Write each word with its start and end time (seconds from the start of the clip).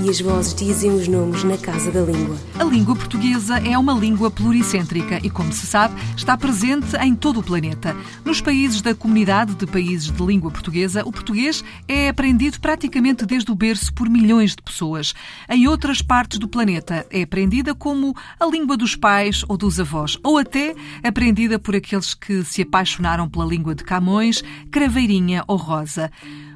e 0.00 0.08
as 0.08 0.20
vozes 0.20 0.54
dizem 0.54 0.90
os 0.90 1.06
nomes 1.06 1.44
na 1.44 1.56
casa 1.58 1.90
da 1.90 2.00
língua. 2.00 2.36
A 2.58 2.64
língua 2.64 2.94
portuguesa 2.94 3.58
é 3.58 3.76
uma 3.76 3.92
língua 3.92 4.30
pluricêntrica 4.30 5.20
e, 5.22 5.30
como 5.30 5.52
se 5.52 5.66
sabe, 5.66 5.94
está 6.16 6.36
presente 6.36 6.96
em 6.96 7.14
todo 7.14 7.40
o 7.40 7.42
planeta. 7.42 7.96
Nos 8.24 8.40
países 8.40 8.80
da 8.80 8.94
comunidade 8.94 9.54
de 9.54 9.66
países 9.66 10.10
de 10.10 10.24
língua 10.24 10.50
portuguesa, 10.50 11.02
o 11.04 11.12
português 11.12 11.62
é 11.86 12.08
aprendido 12.08 12.60
praticamente 12.60 13.26
desde 13.26 13.50
o 13.50 13.54
berço 13.54 13.92
por 13.92 14.08
milhões 14.08 14.56
de 14.56 14.62
pessoas. 14.62 15.14
Em 15.48 15.66
outras 15.66 16.00
partes 16.00 16.38
do 16.38 16.48
planeta, 16.48 17.06
é 17.10 17.22
aprendida 17.22 17.74
como 17.74 18.14
a 18.38 18.46
língua 18.46 18.76
dos 18.76 18.96
pais 18.96 19.44
ou 19.48 19.56
dos 19.56 19.78
avós, 19.78 20.18
ou 20.22 20.38
até 20.38 20.74
aprendida 21.02 21.58
por 21.58 21.76
aqueles 21.76 22.14
que 22.14 22.44
se 22.44 22.62
apaixonaram 22.62 23.28
pela 23.28 23.44
língua 23.44 23.74
de 23.74 23.84
Camões, 23.84 24.42
Craveirinha 24.70 25.44
ou 25.46 25.56
Rosa. 25.56 26.10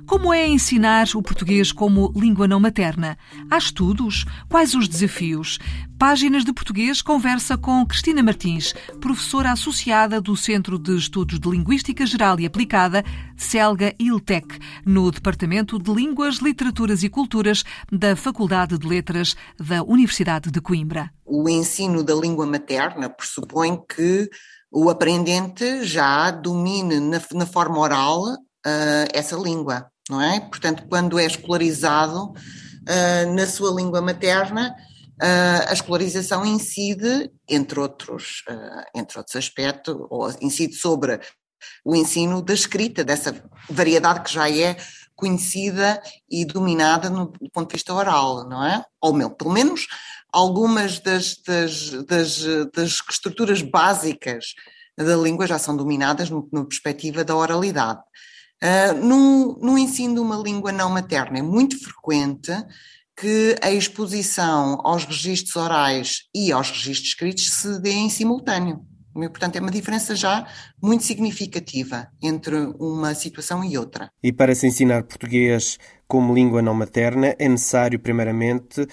Como 0.07 0.33
é 0.33 0.47
ensinar 0.47 1.09
o 1.17 1.23
português 1.23 1.73
como 1.73 2.13
língua 2.15 2.47
não 2.47 2.61
materna? 2.61 3.19
Há 3.51 3.59
estudos? 3.59 4.25
Quais 4.49 4.73
os 4.73 4.87
desafios? 4.87 5.59
Páginas 5.99 6.45
de 6.45 6.53
Português 6.53 7.03
conversa 7.03 7.59
com 7.59 7.85
Cristina 7.85 8.23
Martins, 8.23 8.73
professora 9.01 9.51
associada 9.51 10.21
do 10.21 10.37
Centro 10.37 10.79
de 10.79 10.97
Estudos 10.97 11.41
de 11.41 11.51
Linguística 11.51 12.07
Geral 12.07 12.39
e 12.39 12.47
Aplicada, 12.47 13.05
CELGA 13.37 13.95
ILTEC, 13.99 14.47
no 14.87 15.11
Departamento 15.11 15.77
de 15.77 15.93
Línguas, 15.93 16.37
Literaturas 16.37 17.03
e 17.03 17.09
Culturas 17.09 17.65
da 17.91 18.15
Faculdade 18.15 18.79
de 18.79 18.87
Letras 18.87 19.35
da 19.59 19.83
Universidade 19.83 20.53
de 20.53 20.61
Coimbra. 20.61 21.11
O 21.25 21.49
ensino 21.49 22.05
da 22.05 22.15
língua 22.15 22.47
materna 22.47 23.11
pressupõe 23.11 23.77
que 23.77 24.31
o 24.71 24.89
aprendente 24.89 25.85
já 25.85 26.31
domine 26.31 27.01
na, 27.01 27.21
na 27.35 27.47
forma 27.47 27.81
oral 27.81 28.23
uh, 28.23 29.09
essa 29.13 29.35
língua 29.35 29.91
não 30.09 30.21
é? 30.21 30.41
Portanto, 30.41 30.85
quando 30.89 31.19
é 31.19 31.27
escolarizado 31.27 32.25
uh, 32.31 33.35
na 33.35 33.47
sua 33.47 33.75
língua 33.75 34.01
materna, 34.01 34.75
uh, 35.23 35.69
a 35.69 35.73
escolarização 35.73 36.45
incide, 36.45 37.31
entre 37.49 37.81
outros, 37.81 38.45
uh, 38.49 38.85
entre 38.95 39.19
outros 39.19 39.37
aspectos, 39.37 39.97
ou 40.11 40.31
incide 40.41 40.75
sobre 40.75 41.21
o 41.85 41.95
ensino 41.97 42.43
da 42.43 42.55
escrita, 42.55 43.03
dessa 43.03 43.35
variedade 43.69 44.23
que 44.23 44.33
já 44.33 44.51
é 44.51 44.77
conhecida 45.15 46.01
e 46.31 46.45
dominada 46.45 47.09
no, 47.09 47.27
do 47.27 47.51
ponto 47.51 47.69
de 47.69 47.75
vista 47.75 47.95
oral, 47.95 48.47
não 48.49 48.65
é? 48.65 48.85
Ou 49.01 49.15
meu, 49.15 49.31
pelo 49.31 49.51
menos 49.51 49.87
algumas 50.33 51.01
das, 51.01 51.37
das, 51.39 51.91
das, 52.05 52.45
das 52.75 53.01
estruturas 53.11 53.63
básicas 53.63 54.55
da 54.97 55.17
língua 55.17 55.47
já 55.47 55.59
são 55.59 55.77
dominadas 55.77 56.29
na 56.31 56.65
perspectiva 56.65 57.25
da 57.25 57.35
oralidade. 57.35 58.01
Uh, 58.63 58.95
no, 59.05 59.59
no 59.61 59.79
ensino 59.79 60.15
de 60.15 60.21
uma 60.21 60.37
língua 60.37 60.73
não 60.73 60.89
materna 60.89 61.39
é 61.39 61.43
muito 61.43 61.79
frequente 61.79 62.51
que 63.19 63.55
a 63.63 63.71
exposição 63.71 64.81
aos 64.83 65.05
registros 65.05 65.57
orais 65.57 66.23
e 66.35 66.53
aos 66.53 66.71
registros 66.71 67.09
escritos 67.09 67.51
se 67.51 67.81
dê 67.81 67.93
em 67.93 68.09
simultâneo. 68.09 68.85
E, 69.15 69.29
portanto, 69.29 69.57
é 69.57 69.61
uma 69.61 69.71
diferença 69.71 70.15
já 70.15 70.47
muito 70.83 71.05
significativa 71.05 72.09
entre 72.23 72.55
uma 72.79 73.15
situação 73.15 73.65
e 73.65 73.79
outra. 73.79 74.11
E 74.23 74.31
para 74.31 74.55
se 74.55 74.67
ensinar 74.67 75.05
português 75.05 75.79
como 76.07 76.35
língua 76.35 76.61
não 76.61 76.75
materna, 76.75 77.35
é 77.39 77.49
necessário, 77.49 77.99
primeiramente, 77.99 78.87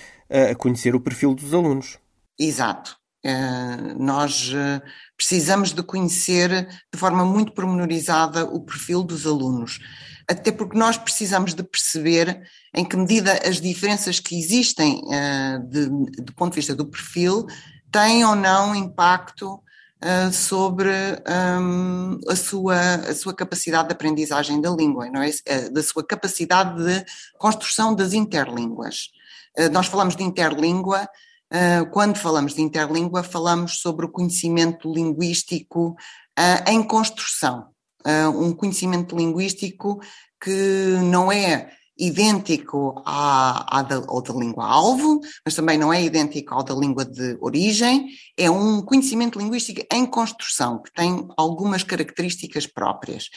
conhecer 0.58 0.96
o 0.96 1.02
perfil 1.02 1.36
dos 1.36 1.54
alunos. 1.54 1.98
Exato. 2.40 2.98
Uh, 3.26 4.02
nós 4.02 4.54
precisamos 5.24 5.72
de 5.72 5.82
conhecer 5.82 6.68
de 6.94 7.00
forma 7.00 7.24
muito 7.24 7.54
pormenorizada 7.54 8.44
o 8.44 8.60
perfil 8.60 9.02
dos 9.02 9.26
alunos, 9.26 9.80
até 10.30 10.52
porque 10.52 10.78
nós 10.78 10.98
precisamos 10.98 11.54
de 11.54 11.64
perceber 11.64 12.42
em 12.76 12.84
que 12.84 12.98
medida 12.98 13.32
as 13.48 13.62
diferenças 13.62 14.20
que 14.20 14.38
existem 14.38 15.02
uh, 15.06 15.66
de, 15.70 15.88
do 16.22 16.34
ponto 16.34 16.52
de 16.52 16.58
vista 16.58 16.76
do 16.76 16.86
perfil 16.86 17.48
têm 17.90 18.26
ou 18.26 18.36
não 18.36 18.76
impacto 18.76 19.62
sobre 20.34 20.92
um, 21.62 22.20
a, 22.28 22.36
sua, 22.36 22.76
a 22.96 23.16
sua 23.16 23.34
capacidade 23.34 23.88
de 23.88 23.94
aprendizagem 23.94 24.60
da 24.60 24.70
língua, 24.70 25.10
não 25.10 25.22
é? 25.24 25.32
da 25.70 25.82
sua 25.82 26.06
capacidade 26.06 26.76
de 26.84 27.06
construção 27.38 27.96
das 27.96 28.12
interlínguas. 28.12 29.12
nós 29.72 29.88
falamos 29.88 30.18
de 30.18 30.24
interlíngua 30.24 31.08
quando 31.92 32.18
falamos 32.18 32.56
de 32.56 32.62
interlíngua, 32.62 33.24
falamos 33.24 33.80
sobre 33.80 34.06
o 34.06 34.12
conhecimento 34.12 34.92
linguístico 34.92 35.96
ah, 36.38 36.64
em 36.72 36.82
construção. 36.82 37.68
Ah, 38.06 38.30
um 38.30 38.54
conhecimento 38.54 39.16
linguístico 39.16 40.00
que 40.42 40.98
não 41.04 41.32
é 41.32 41.70
idêntico 41.98 43.02
à, 43.06 43.80
à 43.80 43.82
da, 43.84 43.98
ao 43.98 44.22
da 44.22 44.34
língua-alvo, 44.34 45.20
mas 45.46 45.56
também 45.56 45.78
não 45.78 45.94
é 45.94 46.04
idêntico 46.04 46.54
ao 46.54 46.64
da 46.64 46.74
língua 46.74 47.06
de 47.06 47.38
origem, 47.40 48.08
é 48.38 48.50
um 48.50 48.82
conhecimento 48.82 49.40
linguístico 49.40 49.86
em 49.92 50.06
construção, 50.06 50.82
que 50.82 50.92
tem 50.92 51.28
algumas 51.38 51.84
características 51.84 52.66
próprias. 52.66 53.30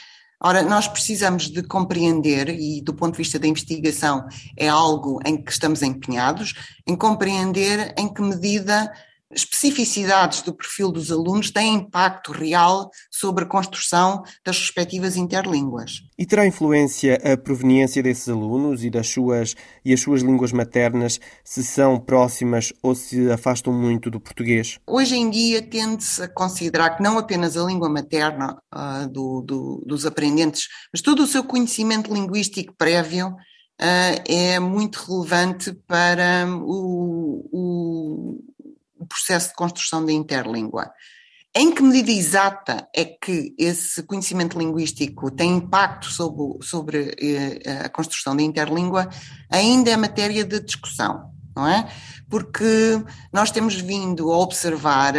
Ora, 0.42 0.62
nós 0.62 0.86
precisamos 0.86 1.50
de 1.50 1.62
compreender, 1.62 2.48
e 2.50 2.82
do 2.82 2.92
ponto 2.92 3.12
de 3.12 3.18
vista 3.18 3.38
da 3.38 3.46
investigação 3.46 4.26
é 4.56 4.68
algo 4.68 5.18
em 5.24 5.42
que 5.42 5.50
estamos 5.50 5.82
empenhados, 5.82 6.54
em 6.86 6.94
compreender 6.94 7.94
em 7.98 8.12
que 8.12 8.20
medida 8.20 8.92
especificidades 9.32 10.42
do 10.42 10.54
perfil 10.54 10.92
dos 10.92 11.10
alunos 11.10 11.50
têm 11.50 11.74
impacto 11.74 12.32
real 12.32 12.90
sobre 13.10 13.44
a 13.44 13.48
construção 13.48 14.22
das 14.44 14.58
respectivas 14.58 15.16
interlínguas. 15.16 16.02
E 16.18 16.24
terá 16.24 16.46
influência 16.46 17.18
a 17.24 17.36
proveniência 17.36 18.02
desses 18.02 18.28
alunos 18.28 18.84
e 18.84 18.90
das 18.90 19.08
suas 19.08 19.54
e 19.84 19.92
as 19.92 20.00
suas 20.00 20.22
línguas 20.22 20.52
maternas 20.52 21.18
se 21.44 21.64
são 21.64 21.98
próximas 21.98 22.72
ou 22.82 22.94
se 22.94 23.30
afastam 23.30 23.72
muito 23.72 24.10
do 24.10 24.20
português? 24.20 24.78
Hoje 24.86 25.16
em 25.16 25.28
dia 25.28 25.60
tende-se 25.60 26.22
a 26.22 26.28
considerar 26.28 26.96
que 26.96 27.02
não 27.02 27.18
apenas 27.18 27.56
a 27.56 27.64
língua 27.64 27.88
materna 27.88 28.56
uh, 28.74 29.08
do, 29.08 29.42
do, 29.42 29.84
dos 29.86 30.06
aprendentes, 30.06 30.68
mas 30.92 31.02
todo 31.02 31.22
o 31.22 31.26
seu 31.26 31.42
conhecimento 31.44 32.12
linguístico 32.12 32.74
prévio 32.76 33.34
Uh, 33.78 34.16
é 34.26 34.58
muito 34.58 34.96
relevante 34.96 35.70
para 35.86 36.46
o, 36.48 37.46
o, 37.52 38.40
processo 39.06 39.48
de 39.48 39.54
construção 39.54 40.04
da 40.04 40.12
interlíngua. 40.12 40.90
Em 41.54 41.74
que 41.74 41.82
medida 41.82 42.10
exata 42.10 42.86
é 42.94 43.04
que 43.04 43.54
esse 43.58 44.02
conhecimento 44.02 44.58
linguístico 44.58 45.30
tem 45.30 45.56
impacto 45.56 46.10
sobre, 46.10 46.62
sobre 46.62 47.16
eh, 47.18 47.82
a 47.84 47.88
construção 47.88 48.36
da 48.36 48.42
interlíngua 48.42 49.08
ainda 49.50 49.90
é 49.90 49.96
matéria 49.96 50.44
de 50.44 50.60
discussão, 50.60 51.30
não 51.56 51.66
é? 51.66 51.90
Porque 52.28 53.02
nós 53.32 53.50
temos 53.50 53.74
vindo 53.74 54.30
a 54.30 54.36
observar 54.36 55.14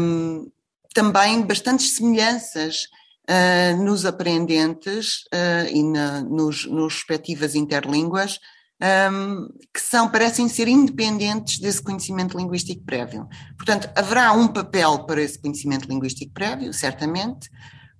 um, 0.00 0.50
também 0.92 1.42
bastantes 1.42 1.94
semelhanças 1.94 2.88
uh, 3.30 3.84
nos 3.84 4.04
aprendentes 4.04 5.26
uh, 5.32 5.68
e 5.70 5.82
na, 5.82 6.22
nos, 6.22 6.66
nos 6.66 6.94
respectivas 6.94 7.54
interlínguas 7.54 8.40
um, 8.82 9.48
que 9.72 9.80
são, 9.80 10.08
parecem 10.10 10.48
ser 10.48 10.68
independentes 10.68 11.58
desse 11.58 11.82
conhecimento 11.82 12.36
linguístico 12.36 12.84
prévio. 12.84 13.26
Portanto, 13.56 13.90
haverá 13.96 14.32
um 14.32 14.48
papel 14.48 15.04
para 15.04 15.22
esse 15.22 15.40
conhecimento 15.40 15.88
linguístico 15.88 16.32
prévio, 16.32 16.72
certamente, 16.72 17.48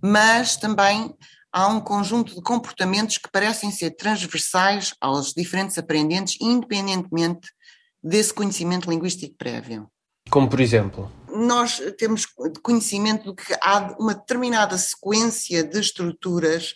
mas 0.03 0.57
também 0.57 1.15
há 1.53 1.69
um 1.69 1.81
conjunto 1.81 2.35
de 2.35 2.43
comportamentos 2.43 3.17
que 3.17 3.31
parecem 3.31 3.71
ser 3.71 3.93
transversais 3.93 4.95
aos 5.01 5.33
diferentes 5.33 5.79
aprendentes, 5.79 6.37
independentemente 6.41 7.49
desse 8.03 8.33
conhecimento 8.33 8.91
linguístico 8.91 9.35
prévio. 9.37 9.91
Como 10.31 10.49
por 10.49 10.61
exemplo? 10.61 11.11
Nós 11.29 11.81
temos 11.99 12.27
conhecimento 12.63 13.35
de 13.35 13.43
que 13.43 13.55
há 13.63 13.95
uma 13.99 14.15
determinada 14.15 14.77
sequência 14.77 15.63
de 15.65 15.81
estruturas 15.81 16.75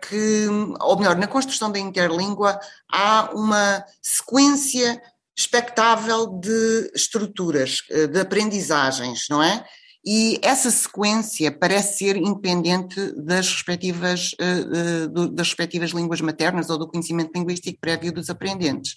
que, 0.00 0.46
ou 0.80 0.98
melhor, 0.98 1.16
na 1.16 1.26
construção 1.26 1.70
da 1.70 1.78
interlíngua 1.78 2.58
há 2.90 3.30
uma 3.32 3.84
sequência 4.00 5.00
expectável 5.36 6.26
de 6.26 6.90
estruturas, 6.94 7.78
eh, 7.90 8.06
de 8.06 8.20
aprendizagens, 8.20 9.26
não 9.30 9.42
é? 9.42 9.64
E 10.04 10.38
essa 10.42 10.70
sequência 10.70 11.50
parece 11.50 11.98
ser 11.98 12.16
independente 12.16 13.12
das 13.16 13.48
respectivas, 13.48 14.34
eh, 14.38 15.06
das 15.32 15.48
respectivas 15.48 15.90
línguas 15.90 16.20
maternas 16.20 16.68
ou 16.68 16.78
do 16.78 16.88
conhecimento 16.88 17.30
linguístico 17.34 17.78
prévio 17.80 18.12
dos 18.12 18.28
aprendentes. 18.28 18.94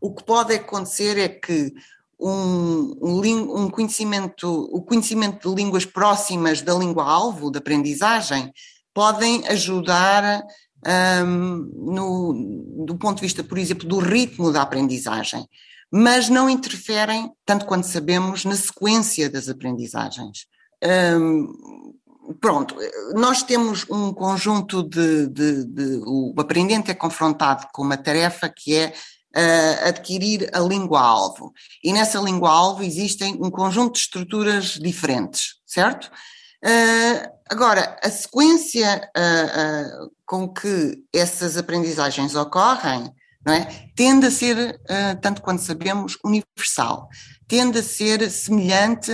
O 0.00 0.14
que 0.14 0.24
pode 0.24 0.54
acontecer 0.54 1.18
é 1.18 1.28
que 1.28 1.74
um, 2.18 2.96
um, 3.02 3.64
um, 3.64 3.70
conhecimento, 3.70 4.48
o 4.72 4.80
conhecimento 4.82 5.50
de 5.50 5.54
línguas 5.54 5.84
próximas 5.84 6.62
da 6.62 6.74
língua-alvo, 6.74 7.50
da 7.50 7.58
aprendizagem, 7.58 8.52
podem 8.96 9.46
ajudar 9.48 10.42
um, 11.22 11.70
no, 11.92 12.86
do 12.86 12.96
ponto 12.96 13.16
de 13.16 13.24
vista, 13.24 13.44
por 13.44 13.58
exemplo, 13.58 13.86
do 13.86 13.98
ritmo 13.98 14.50
da 14.50 14.62
aprendizagem, 14.62 15.46
mas 15.92 16.30
não 16.30 16.48
interferem, 16.48 17.30
tanto 17.44 17.66
quanto 17.66 17.86
sabemos, 17.86 18.46
na 18.46 18.56
sequência 18.56 19.28
das 19.28 19.50
aprendizagens. 19.50 20.46
Um, 20.82 21.92
pronto, 22.40 22.74
nós 23.12 23.42
temos 23.42 23.84
um 23.90 24.14
conjunto 24.14 24.82
de, 24.82 25.28
de, 25.28 25.66
de, 25.66 26.02
O 26.06 26.32
aprendente 26.38 26.90
é 26.90 26.94
confrontado 26.94 27.66
com 27.74 27.82
uma 27.82 27.98
tarefa 27.98 28.48
que 28.48 28.74
é 28.76 28.94
uh, 29.36 29.88
adquirir 29.88 30.48
a 30.54 30.60
língua-alvo. 30.60 31.52
E 31.84 31.92
nessa 31.92 32.18
língua-alvo 32.18 32.82
existem 32.82 33.34
um 33.34 33.50
conjunto 33.50 33.92
de 33.92 33.98
estruturas 33.98 34.78
diferentes, 34.80 35.56
certo? 35.66 36.10
Uh, 36.64 37.35
agora, 37.50 37.98
a 38.02 38.10
sequência 38.10 39.10
uh, 39.16 40.10
com 40.24 40.48
que 40.48 40.98
essas 41.14 41.56
aprendizagens 41.56 42.34
ocorrem 42.34 43.12
não 43.44 43.54
é, 43.54 43.88
tende 43.94 44.26
a 44.26 44.30
ser, 44.30 44.80
tanto 45.22 45.40
quanto 45.40 45.62
sabemos, 45.62 46.18
universal, 46.24 47.08
tende 47.46 47.78
a 47.78 47.82
ser 47.82 48.28
semelhante 48.28 49.12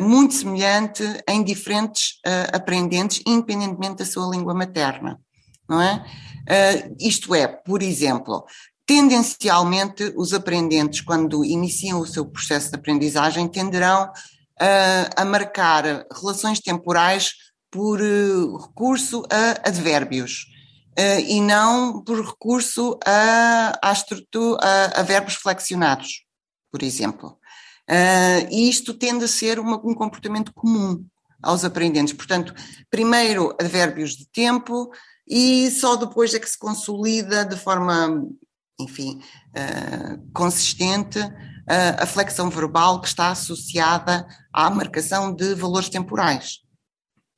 muito 0.00 0.34
semelhante 0.34 1.02
em 1.28 1.42
diferentes 1.44 2.12
uh, 2.26 2.56
aprendentes, 2.56 3.20
independentemente 3.26 3.96
da 3.96 4.04
sua 4.06 4.28
língua 4.30 4.54
materna, 4.54 5.20
não 5.68 5.80
é? 5.80 6.04
Uh, 6.48 6.96
isto 6.98 7.34
é, 7.34 7.46
por 7.46 7.82
exemplo, 7.82 8.44
tendencialmente 8.86 10.12
os 10.16 10.32
aprendentes, 10.32 11.00
quando 11.00 11.44
iniciam 11.44 12.00
o 12.00 12.06
seu 12.06 12.24
processo 12.24 12.70
de 12.70 12.76
aprendizagem, 12.76 13.48
tenderão 13.48 14.04
uh, 14.04 15.10
a 15.16 15.24
marcar 15.24 16.06
relações 16.10 16.60
temporais 16.60 17.32
por 17.76 18.00
recurso 18.00 19.22
a 19.30 19.68
advérbios. 19.68 20.46
e 21.28 21.42
não 21.42 22.02
por 22.02 22.24
recurso 22.24 22.98
a, 23.04 23.78
a, 23.82 23.92
a, 23.92 25.00
a 25.00 25.02
verbos 25.02 25.34
flexionados, 25.34 26.24
por 26.72 26.82
exemplo. 26.82 27.38
Uh, 27.86 28.48
e 28.50 28.70
isto 28.70 28.94
tende 28.94 29.26
a 29.26 29.28
ser 29.28 29.58
uma, 29.58 29.76
um 29.76 29.94
comportamento 29.94 30.54
comum 30.54 31.04
aos 31.42 31.66
aprendentes. 31.66 32.14
Portanto, 32.14 32.54
primeiro 32.90 33.54
advérbios 33.60 34.16
de 34.16 34.26
tempo 34.30 34.90
e 35.28 35.70
só 35.70 35.96
depois 35.96 36.32
é 36.32 36.40
que 36.40 36.48
se 36.48 36.58
consolida 36.58 37.44
de 37.44 37.56
forma, 37.56 38.26
enfim, 38.80 39.20
consistente 40.32 41.18
a 41.98 42.06
flexão 42.06 42.48
verbal 42.48 43.00
que 43.00 43.08
está 43.08 43.30
associada 43.30 44.26
à 44.52 44.70
marcação 44.70 45.34
de 45.34 45.54
valores 45.54 45.88
temporais. 45.88 46.65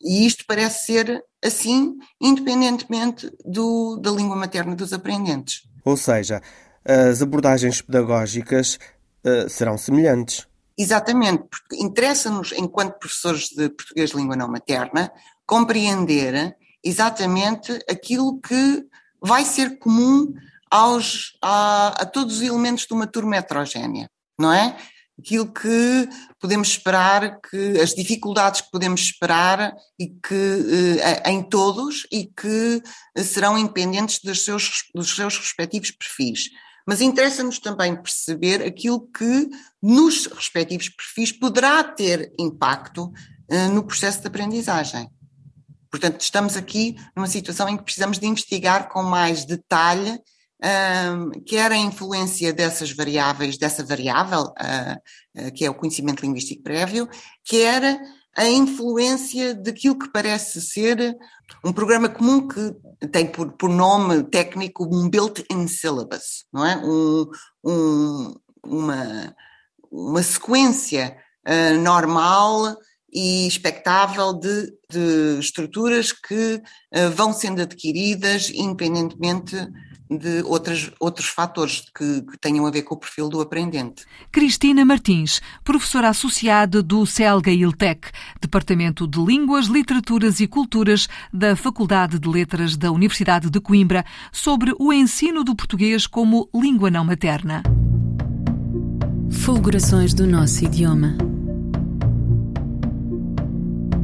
E 0.00 0.26
isto 0.26 0.44
parece 0.46 0.86
ser 0.86 1.24
assim, 1.44 1.96
independentemente 2.20 3.30
do, 3.44 3.96
da 3.96 4.10
língua 4.10 4.36
materna 4.36 4.74
dos 4.74 4.92
aprendentes. 4.92 5.62
Ou 5.84 5.96
seja, 5.96 6.40
as 6.84 7.22
abordagens 7.22 7.82
pedagógicas 7.82 8.78
uh, 9.24 9.48
serão 9.48 9.76
semelhantes. 9.76 10.46
Exatamente, 10.76 11.44
porque 11.50 11.76
interessa-nos, 11.82 12.52
enquanto 12.52 12.98
professores 12.98 13.48
de 13.48 13.68
português 13.68 14.10
de 14.10 14.16
língua 14.16 14.36
não 14.36 14.48
materna, 14.48 15.10
compreender 15.44 16.56
exatamente 16.84 17.72
aquilo 17.90 18.40
que 18.40 18.84
vai 19.20 19.44
ser 19.44 19.78
comum 19.78 20.32
aos, 20.70 21.36
a, 21.42 22.02
a 22.02 22.06
todos 22.06 22.36
os 22.36 22.42
elementos 22.42 22.86
de 22.86 22.94
uma 22.94 23.06
turma 23.06 23.36
heterogénea, 23.36 24.08
não 24.38 24.52
é? 24.52 24.76
Aquilo 25.18 25.52
que 25.52 26.08
podemos 26.38 26.68
esperar, 26.68 27.40
que 27.40 27.80
as 27.80 27.94
dificuldades 27.94 28.60
que 28.60 28.70
podemos 28.70 29.00
esperar 29.00 29.74
e 29.98 30.08
que 30.08 30.98
eh, 31.00 31.30
em 31.30 31.42
todos 31.42 32.06
e 32.12 32.26
que 32.26 32.80
serão 33.16 33.58
independentes 33.58 34.20
dos 34.22 34.44
seus, 34.44 34.84
dos 34.94 35.14
seus 35.14 35.36
respectivos 35.36 35.90
perfis 35.90 36.50
mas 36.88 37.02
interessa-nos 37.02 37.58
também 37.58 37.94
perceber 37.94 38.62
aquilo 38.62 39.06
que 39.08 39.50
nos 39.82 40.24
respectivos 40.24 40.88
perfis 40.88 41.30
poderá 41.30 41.84
ter 41.84 42.32
impacto 42.38 43.12
uh, 43.50 43.68
no 43.74 43.84
processo 43.84 44.22
de 44.22 44.28
aprendizagem. 44.28 45.06
Portanto, 45.90 46.22
estamos 46.22 46.56
aqui 46.56 46.96
numa 47.14 47.26
situação 47.26 47.68
em 47.68 47.76
que 47.76 47.82
precisamos 47.82 48.18
de 48.18 48.26
investigar 48.26 48.88
com 48.88 49.02
mais 49.02 49.44
detalhe 49.44 50.18
um, 50.62 51.30
quer 51.44 51.70
a 51.70 51.76
influência 51.76 52.52
dessas 52.52 52.90
variáveis, 52.92 53.56
dessa 53.56 53.84
variável, 53.84 54.42
uh, 54.42 55.46
uh, 55.46 55.52
que 55.52 55.64
é 55.64 55.70
o 55.70 55.74
conhecimento 55.74 56.22
linguístico 56.22 56.62
prévio, 56.62 57.08
quer 57.44 58.00
a 58.36 58.48
influência 58.48 59.54
daquilo 59.54 59.98
que 59.98 60.10
parece 60.10 60.60
ser 60.60 61.16
um 61.64 61.72
programa 61.72 62.08
comum 62.08 62.46
que 62.46 62.74
tem 63.08 63.26
por, 63.26 63.52
por 63.52 63.68
nome 63.68 64.22
técnico 64.24 64.84
um 64.84 65.08
built-in 65.08 65.66
syllabus, 65.66 66.44
não 66.52 66.64
é? 66.64 66.76
Um, 66.76 67.26
um, 67.64 68.34
uma, 68.64 69.36
uma 69.90 70.22
sequência 70.22 71.16
uh, 71.46 71.80
normal 71.80 72.76
e 73.12 73.46
expectável 73.46 74.34
de, 74.34 74.72
de 74.90 75.38
estruturas 75.40 76.12
que 76.12 76.62
uh, 76.94 77.10
vão 77.14 77.32
sendo 77.32 77.62
adquiridas 77.62 78.50
independentemente 78.50 79.56
de 80.10 80.42
outras, 80.42 80.90
outros 80.98 81.28
fatores 81.28 81.84
que, 81.94 82.22
que, 82.22 82.38
tenham 82.38 82.66
a 82.66 82.70
ver 82.70 82.82
com 82.82 82.94
o 82.94 82.98
perfil 82.98 83.28
do 83.28 83.40
aprendente. 83.40 84.04
Cristina 84.32 84.84
Martins, 84.84 85.40
professora 85.62 86.08
associada 86.08 86.82
do 86.82 87.04
CELGA 87.04 87.50
ILTEC, 87.50 88.08
Departamento 88.40 89.06
de 89.06 89.18
Línguas, 89.20 89.66
Literaturas 89.66 90.40
e 90.40 90.46
Culturas 90.46 91.08
da 91.32 91.54
Faculdade 91.54 92.18
de 92.18 92.28
Letras 92.28 92.76
da 92.76 92.90
Universidade 92.90 93.50
de 93.50 93.60
Coimbra, 93.60 94.04
sobre 94.32 94.74
o 94.78 94.92
ensino 94.92 95.44
do 95.44 95.54
português 95.54 96.06
como 96.06 96.48
língua 96.54 96.90
não 96.90 97.04
materna. 97.04 97.62
Fulgurações 99.30 100.14
do 100.14 100.26
nosso 100.26 100.64
idioma 100.64 101.27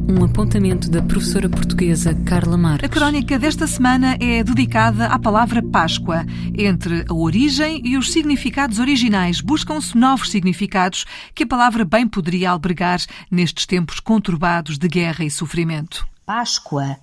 um 0.07 0.23
apontamento 0.23 0.89
da 0.89 1.01
professora 1.01 1.49
portuguesa 1.49 2.13
Carla 2.25 2.57
Marques. 2.57 2.89
A 2.89 2.93
crónica 2.93 3.39
desta 3.39 3.65
semana 3.65 4.15
é 4.19 4.43
dedicada 4.43 5.07
à 5.07 5.17
palavra 5.17 5.63
Páscoa. 5.63 6.25
Entre 6.55 7.05
a 7.09 7.13
origem 7.13 7.81
e 7.83 7.97
os 7.97 8.11
significados 8.11 8.79
originais, 8.79 9.41
buscam-se 9.41 9.97
novos 9.97 10.29
significados 10.29 11.05
que 11.33 11.43
a 11.43 11.47
palavra 11.47 11.83
bem 11.83 12.07
poderia 12.07 12.51
albergar 12.51 12.99
nestes 13.31 13.65
tempos 13.65 13.99
conturbados 13.99 14.77
de 14.77 14.87
guerra 14.87 15.25
e 15.25 15.31
sofrimento. 15.31 16.07
Páscoa 16.25 16.97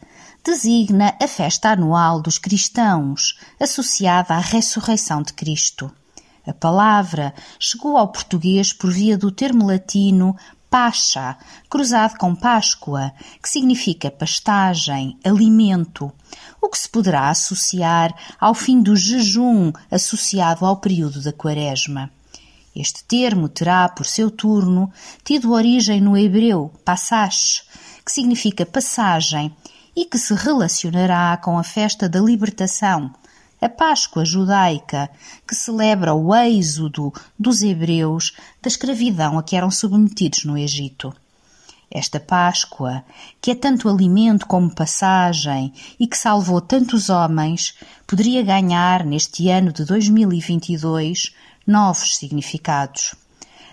designa 0.44 1.14
a 1.20 1.26
festa 1.26 1.70
anual 1.70 2.20
dos 2.20 2.38
cristãos, 2.38 3.38
associada 3.60 4.34
à 4.34 4.38
ressurreição 4.38 5.22
de 5.22 5.32
Cristo. 5.32 5.90
A 6.46 6.52
palavra 6.52 7.32
chegou 7.58 7.96
ao 7.96 8.08
português 8.08 8.72
por 8.72 8.90
via 8.90 9.16
do 9.16 9.30
termo 9.30 9.66
latino 9.66 10.36
Pacha, 10.72 11.36
cruzado 11.68 12.16
com 12.16 12.34
Páscoa, 12.34 13.12
que 13.42 13.48
significa 13.50 14.10
pastagem, 14.10 15.18
alimento, 15.22 16.10
o 16.62 16.68
que 16.70 16.78
se 16.78 16.88
poderá 16.88 17.28
associar 17.28 18.10
ao 18.40 18.54
fim 18.54 18.80
do 18.80 18.96
jejum 18.96 19.70
associado 19.90 20.64
ao 20.64 20.78
período 20.78 21.20
da 21.20 21.30
Quaresma. 21.30 22.10
Este 22.74 23.04
termo 23.04 23.50
terá, 23.50 23.86
por 23.86 24.06
seu 24.06 24.30
turno, 24.30 24.90
tido 25.22 25.52
origem 25.52 26.00
no 26.00 26.16
hebreu 26.16 26.72
passash, 26.82 27.64
que 28.02 28.10
significa 28.10 28.64
passagem 28.64 29.54
e 29.94 30.06
que 30.06 30.16
se 30.16 30.32
relacionará 30.32 31.36
com 31.36 31.58
a 31.58 31.62
festa 31.62 32.08
da 32.08 32.18
libertação, 32.18 33.12
a 33.62 33.68
Páscoa 33.68 34.24
judaica, 34.24 35.08
que 35.46 35.54
celebra 35.54 36.12
o 36.12 36.34
êxodo 36.34 37.12
dos 37.38 37.62
hebreus 37.62 38.32
da 38.60 38.66
escravidão 38.66 39.38
a 39.38 39.42
que 39.44 39.54
eram 39.54 39.70
submetidos 39.70 40.44
no 40.44 40.58
Egito. 40.58 41.14
Esta 41.88 42.18
Páscoa, 42.18 43.04
que 43.40 43.52
é 43.52 43.54
tanto 43.54 43.88
alimento 43.88 44.48
como 44.48 44.74
passagem 44.74 45.72
e 46.00 46.08
que 46.08 46.18
salvou 46.18 46.60
tantos 46.60 47.08
homens, 47.08 47.78
poderia 48.04 48.42
ganhar, 48.42 49.04
neste 49.04 49.48
ano 49.48 49.72
de 49.72 49.84
2022, 49.84 51.32
novos 51.64 52.16
significados. 52.16 53.14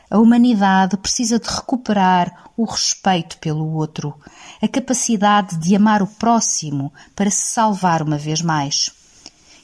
A 0.08 0.20
humanidade 0.20 0.98
precisa 0.98 1.40
de 1.40 1.50
recuperar 1.50 2.52
o 2.56 2.64
respeito 2.64 3.40
pelo 3.40 3.74
outro, 3.74 4.14
a 4.62 4.68
capacidade 4.68 5.58
de 5.58 5.76
amar 5.76 6.04
o 6.04 6.08
próximo 6.08 6.94
para 7.16 7.32
se 7.32 7.48
salvar 7.48 8.04
uma 8.04 8.18
vez 8.20 8.44
mais 8.44 8.99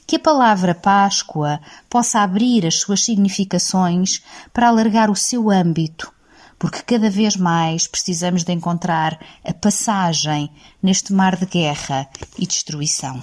que 0.06 0.16
a 0.16 0.20
palavra 0.20 0.74
Páscoa 0.74 1.60
possa 1.90 2.20
abrir 2.20 2.64
as 2.64 2.76
suas 2.76 3.04
significações 3.04 4.22
para 4.52 4.68
alargar 4.68 5.10
o 5.10 5.16
seu 5.16 5.50
âmbito, 5.50 6.12
porque 6.58 6.82
cada 6.82 7.10
vez 7.10 7.36
mais 7.36 7.86
precisamos 7.86 8.44
de 8.44 8.52
encontrar 8.52 9.18
a 9.44 9.52
passagem 9.52 10.50
neste 10.80 11.12
mar 11.12 11.36
de 11.36 11.46
guerra 11.46 12.08
e 12.38 12.46
destruição. 12.46 13.22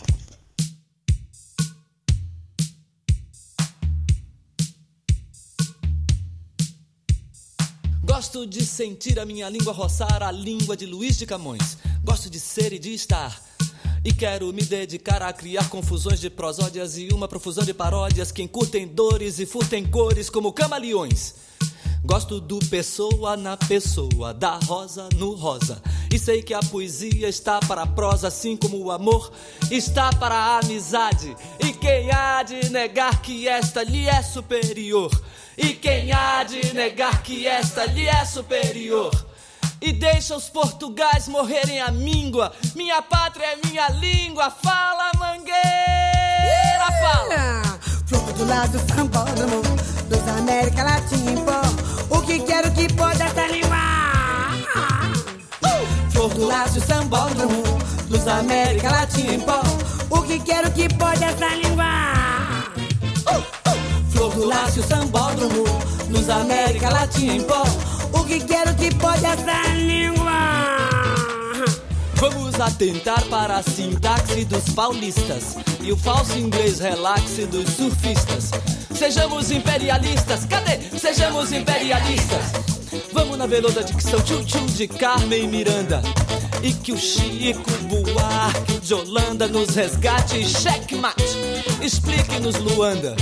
Gosto 8.03 8.45
de 8.45 8.65
sentir 8.65 9.19
a 9.19 9.25
minha 9.25 9.49
língua 9.49 9.73
roçar 9.73 10.21
a 10.21 10.31
língua 10.31 10.75
de 10.75 10.85
Luiz 10.85 11.17
de 11.17 11.25
Camões. 11.25 11.77
Gosto 12.03 12.29
de 12.29 12.39
ser 12.39 12.73
e 12.73 12.79
de 12.79 12.93
estar. 12.93 13.41
E 14.05 14.11
quero 14.11 14.51
me 14.51 14.61
dedicar 14.61 15.21
a 15.21 15.31
criar 15.31 15.69
confusões 15.69 16.19
de 16.19 16.29
prosódias 16.29 16.97
e 16.97 17.07
uma 17.13 17.25
profusão 17.25 17.63
de 17.63 17.73
paródias 17.73 18.33
que 18.33 18.43
encurtem 18.43 18.85
dores 18.85 19.39
e 19.39 19.45
furtem 19.45 19.85
cores 19.85 20.29
como 20.29 20.51
camaleões. 20.51 21.35
Gosto 22.03 22.41
do 22.41 22.59
pessoa 22.59 23.37
na 23.37 23.55
pessoa, 23.55 24.33
da 24.33 24.57
rosa 24.57 25.07
no 25.15 25.35
rosa. 25.35 25.81
E 26.13 26.19
sei 26.19 26.43
que 26.43 26.53
a 26.53 26.59
poesia 26.59 27.29
está 27.29 27.61
para 27.61 27.83
a 27.83 27.87
prosa, 27.87 28.27
assim 28.27 28.57
como 28.57 28.77
o 28.77 28.91
amor 28.91 29.31
está 29.71 30.09
para 30.09 30.35
a 30.35 30.59
amizade. 30.59 31.33
E 31.65 31.71
quem 31.71 32.11
há 32.11 32.43
de 32.43 32.69
negar 32.71 33.21
que 33.21 33.47
esta 33.47 33.83
lhe 33.83 34.05
é 34.05 34.21
superior? 34.21 35.09
E 35.57 35.75
quem 35.75 36.11
há 36.11 36.43
de 36.43 36.73
negar 36.73 37.23
que 37.23 37.47
esta 37.47 37.85
lhe 37.85 38.05
é 38.05 38.25
superior? 38.25 39.32
E 39.85 39.91
deixa 39.91 40.37
os 40.37 40.47
portugais 40.47 41.27
morrerem 41.27 41.81
a 41.81 41.91
míngua. 41.91 42.53
Minha 42.73 43.01
pátria 43.01 43.47
é 43.47 43.67
minha 43.67 43.89
língua. 43.89 44.49
Fala, 44.49 45.11
mangueira, 45.19 46.87
fala. 47.01 47.61
Flor 48.07 48.31
do 48.31 48.45
lado 48.45 48.79
sambódromo, 48.79 49.61
dos 50.07 50.27
América 50.39 50.83
Latina 50.83 51.31
em 51.31 51.43
pó. 51.43 52.15
O 52.15 52.21
que 52.21 52.39
quero 52.39 52.71
que 52.71 52.93
pode 52.93 53.21
essa 53.21 53.45
língua? 53.47 53.75
Flor 56.11 56.33
do 56.33 56.47
laço 56.47 56.79
sambódromo, 56.79 57.61
dos 58.07 58.25
América 58.25 58.89
Latina 58.89 59.33
em 59.33 59.39
pó. 59.41 59.61
O 60.09 60.21
que 60.21 60.39
quero 60.39 60.71
que 60.71 60.87
pode 60.95 61.25
essa 61.25 61.49
língua? 61.55 61.83
Flor 64.11 64.33
do 64.33 64.45
laço 64.45 64.81
sambódromo, 64.81 65.65
nos 66.07 66.29
América 66.29 66.89
Latina 66.89 67.33
em 67.33 67.43
pó. 67.43 67.65
Que 68.33 68.39
quero 68.39 68.73
que 68.73 68.89
pode 68.95 69.23
essa 69.23 69.75
língua? 69.75 70.31
Vamos 72.15 72.59
atentar 72.59 73.23
para 73.25 73.57
a 73.57 73.61
sintaxe 73.61 74.43
dos 74.43 74.73
paulistas 74.73 75.55
e 75.79 75.91
o 75.91 75.95
falso 75.95 76.35
inglês 76.39 76.79
relaxe 76.79 77.45
dos 77.45 77.69
surfistas. 77.69 78.49
Sejamos 78.95 79.51
imperialistas, 79.51 80.45
cadê? 80.45 80.79
Sejamos 80.97 81.51
imperialistas. 81.51 82.51
Vamos 83.11 83.37
na 83.37 83.45
veluda 83.45 83.83
dicção 83.83 84.19
tchum-tchum 84.21 84.65
de 84.67 84.87
Carmen 84.87 85.47
Miranda. 85.47 86.01
E 86.61 86.73
que 86.73 86.91
o 86.91 86.97
Chico 86.97 87.71
Buarque 87.89 88.79
de 88.79 88.93
Holanda 88.93 89.47
nos 89.47 89.75
resgate 89.75 90.45
checkmate. 90.45 91.37
Explique-nos, 91.81 92.55
Luanda. 92.55 93.15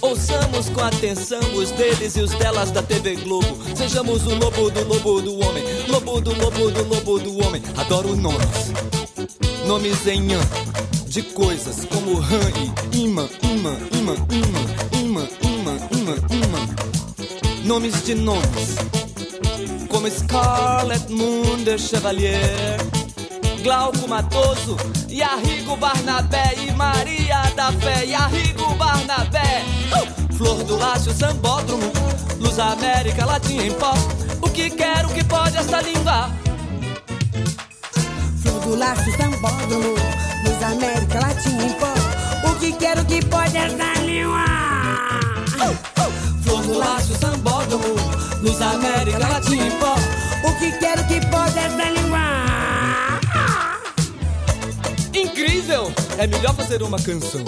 Ouçamos 0.00 0.68
com 0.68 0.82
atenção 0.82 1.40
os 1.54 1.70
deles 1.72 2.16
e 2.16 2.20
os 2.20 2.30
delas 2.32 2.70
da 2.70 2.82
TV 2.82 3.16
Globo. 3.16 3.58
Sejamos 3.74 4.24
o 4.26 4.34
lobo 4.34 4.70
do 4.70 4.84
lobo 4.84 5.20
do 5.20 5.38
homem. 5.40 5.64
Lobo 5.88 6.20
do 6.20 6.32
lobo 6.34 6.70
do 6.70 6.84
lobo 6.84 7.18
do 7.18 7.44
homem. 7.44 7.62
Adoro 7.76 8.14
nomes. 8.14 8.72
Nomes 9.66 10.06
em 10.06 10.34
an 10.34 10.40
de 11.16 11.22
coisas 11.22 11.86
como 11.86 12.20
ran 12.20 12.50
e 12.92 13.04
imã, 13.04 13.26
imã, 13.42 13.74
imã, 13.90 14.14
imã, 14.30 14.55
Nomes 17.66 18.04
de 18.04 18.14
nomes. 18.14 18.76
Como 19.88 20.08
Scarlet 20.08 21.10
Moon 21.10 21.64
de 21.64 21.76
Chevalier. 21.76 22.78
Glauco 23.64 24.06
Matoso, 24.06 24.76
e 25.08 25.20
Arrigo 25.20 25.76
Barnabé 25.76 26.54
e 26.56 26.70
Maria 26.70 27.42
da 27.56 27.72
Fé, 27.72 28.04
e 28.06 28.14
Arrigo 28.14 28.72
Barnabé. 28.76 29.64
Uh! 29.90 30.32
Flor 30.34 30.62
do 30.62 30.76
Lácio 30.76 31.12
Sambódromo, 31.12 31.90
Luz 32.38 32.56
América 32.60 33.26
Latina 33.26 33.64
em 33.64 33.72
pó. 33.72 33.94
O 34.40 34.48
que 34.48 34.70
quero 34.70 35.08
que 35.08 35.24
pode 35.24 35.56
essa 35.56 35.80
língua? 35.80 36.30
Flor 38.42 38.60
do 38.60 38.76
Lácio 38.76 39.16
Sambódromo, 39.16 39.96
Luz 40.44 40.62
América 40.62 41.18
Latina 41.18 41.64
em 41.64 41.72
pó. 41.72 42.48
O 42.48 42.54
que 42.60 42.72
quero 42.74 43.04
que 43.06 43.24
pode 43.26 43.56
essa 43.56 44.00
língua? 44.02 44.45
Do 47.16 47.20
Sambódromo, 47.20 47.94
Luz 48.42 48.60
América 48.60 49.18
Latina. 49.18 49.64
O 50.44 50.58
que 50.58 50.72
quero 50.72 51.06
que 51.06 51.20
pode 51.26 51.58
essa 51.58 51.90
língua? 51.90 52.18
Incrível! 55.14 55.92
É 56.18 56.26
melhor 56.26 56.54
fazer 56.54 56.82
uma 56.82 56.98
canção. 56.98 57.42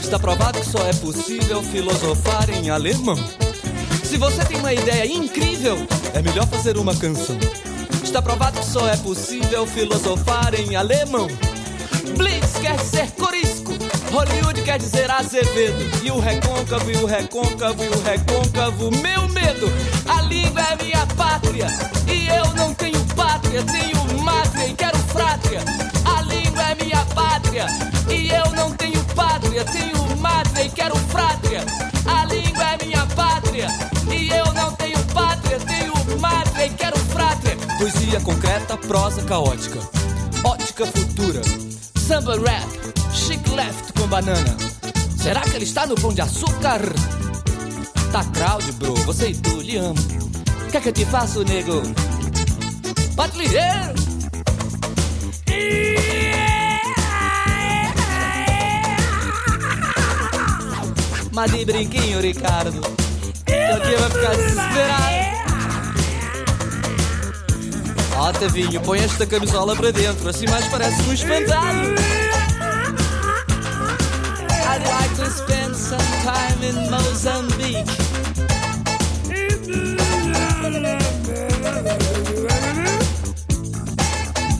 Está 0.00 0.18
provado 0.18 0.60
que 0.60 0.66
só 0.66 0.86
é 0.86 0.92
possível 0.94 1.62
filosofar 1.62 2.50
em 2.50 2.70
alemão. 2.70 3.16
Se 4.04 4.16
você 4.16 4.44
tem 4.44 4.58
uma 4.58 4.72
ideia 4.72 5.12
incrível, 5.12 5.76
é 6.14 6.22
melhor 6.22 6.46
fazer 6.46 6.76
uma 6.76 6.94
canção. 6.94 7.38
Está 8.04 8.22
provado 8.22 8.60
que 8.60 8.66
só 8.66 8.88
é 8.88 8.96
possível 8.96 9.66
filosofar 9.66 10.54
em 10.54 10.76
alemão. 10.76 11.26
Blitz 12.16 12.58
quer 12.60 12.76
dizer 12.76 13.10
corisco, 13.12 13.49
Hollywood 14.10 14.62
quer 14.62 14.78
dizer 14.78 15.10
Azevedo. 15.10 16.04
E 16.04 16.10
o 16.10 16.18
recôncavo, 16.18 16.90
e 16.90 16.96
o 16.96 17.06
recôncavo, 17.06 17.84
e 17.84 17.88
o 17.88 18.02
recôncavo, 18.02 18.90
meu 19.02 19.28
medo. 19.28 19.72
A 20.08 20.22
língua 20.22 20.62
é 20.62 20.82
minha 20.82 21.06
pátria, 21.16 21.66
e 22.06 22.28
eu 22.28 22.52
não 22.54 22.74
tenho 22.74 23.00
pátria, 23.14 23.62
tenho 23.64 24.22
mátria 24.22 24.66
e 24.66 24.74
quero 24.74 24.98
frátria. 24.98 25.60
A 26.04 26.22
língua 26.22 26.62
é 26.62 26.74
minha 26.74 27.04
pátria, 27.14 27.66
e 28.08 28.30
eu 28.30 28.50
não 28.52 28.72
tenho 28.72 29.02
pátria, 29.14 29.64
tenho 29.64 30.16
mátria 30.16 30.64
e 30.64 30.70
quero 30.70 30.96
frátria. 30.96 31.64
A 32.06 32.24
língua 32.24 32.64
é 32.64 32.84
minha 32.84 33.06
pátria, 33.06 33.68
e 34.10 34.28
eu 34.30 34.52
não 34.52 34.72
tenho 34.72 34.98
pátria, 35.14 35.58
tenho 35.60 36.20
mátria 36.20 36.66
e 36.66 36.70
quero 36.70 36.98
frátria. 36.98 37.56
Poesia 37.78 38.20
concreta, 38.20 38.76
prosa 38.76 39.22
caótica, 39.22 39.78
ótica 40.44 40.86
futura, 40.86 41.40
samba 41.96 42.36
rap, 42.36 42.99
banana. 44.10 44.56
Será 45.16 45.40
que 45.42 45.54
ele 45.54 45.64
está 45.64 45.86
no 45.86 45.94
pão 45.94 46.12
de 46.12 46.20
açúcar? 46.20 46.80
Tá 48.10 48.24
crowd, 48.24 48.72
bro, 48.72 48.94
você 49.04 49.28
e 49.28 49.34
tu, 49.36 49.60
lhe 49.60 49.76
amo. 49.76 49.94
Quer 50.72 50.82
que 50.82 50.88
eu 50.88 50.92
te 50.92 51.04
faça, 51.04 51.44
nego? 51.44 51.80
Patrulheiro! 53.14 53.94
Mas 61.32 61.52
de 61.52 61.64
brinquinho, 61.64 62.20
Ricardo. 62.20 62.80
Teu 63.44 63.80
dia 63.80 63.98
vai 63.98 64.10
ficar 64.10 64.36
desesperado. 64.36 65.20
Ó, 68.16 68.32
Tavinho, 68.32 68.80
põe 68.80 68.98
esta 68.98 69.24
camisola 69.24 69.76
para 69.76 69.92
dentro, 69.92 70.28
assim 70.28 70.46
mais 70.48 70.66
parece 70.66 71.00
um 71.02 71.12
espantado. 71.12 72.29
In 76.70 76.90
Mozambique. 76.90 77.84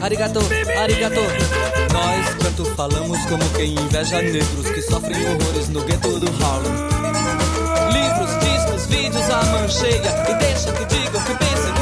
Arigato, 0.00 0.40
arigato. 0.76 1.20
Nós 1.92 2.34
tanto 2.42 2.64
falamos 2.74 3.18
como 3.26 3.48
quem 3.50 3.74
inveja 3.74 4.22
negros 4.22 4.70
que 4.74 4.82
sofrem 4.82 5.20
horrores 5.28 5.68
no 5.68 5.82
gueto 5.84 6.18
do 6.18 6.26
Harlem. 6.42 6.72
Livros, 7.92 8.30
discos, 8.40 8.86
vídeos 8.86 9.30
à 9.30 9.44
mancheia 9.52 10.12
e 10.30 10.34
deixa 10.34 10.72
que 10.72 10.84
digam, 10.86 11.22
que 11.22 11.34
pensem. 11.34 11.79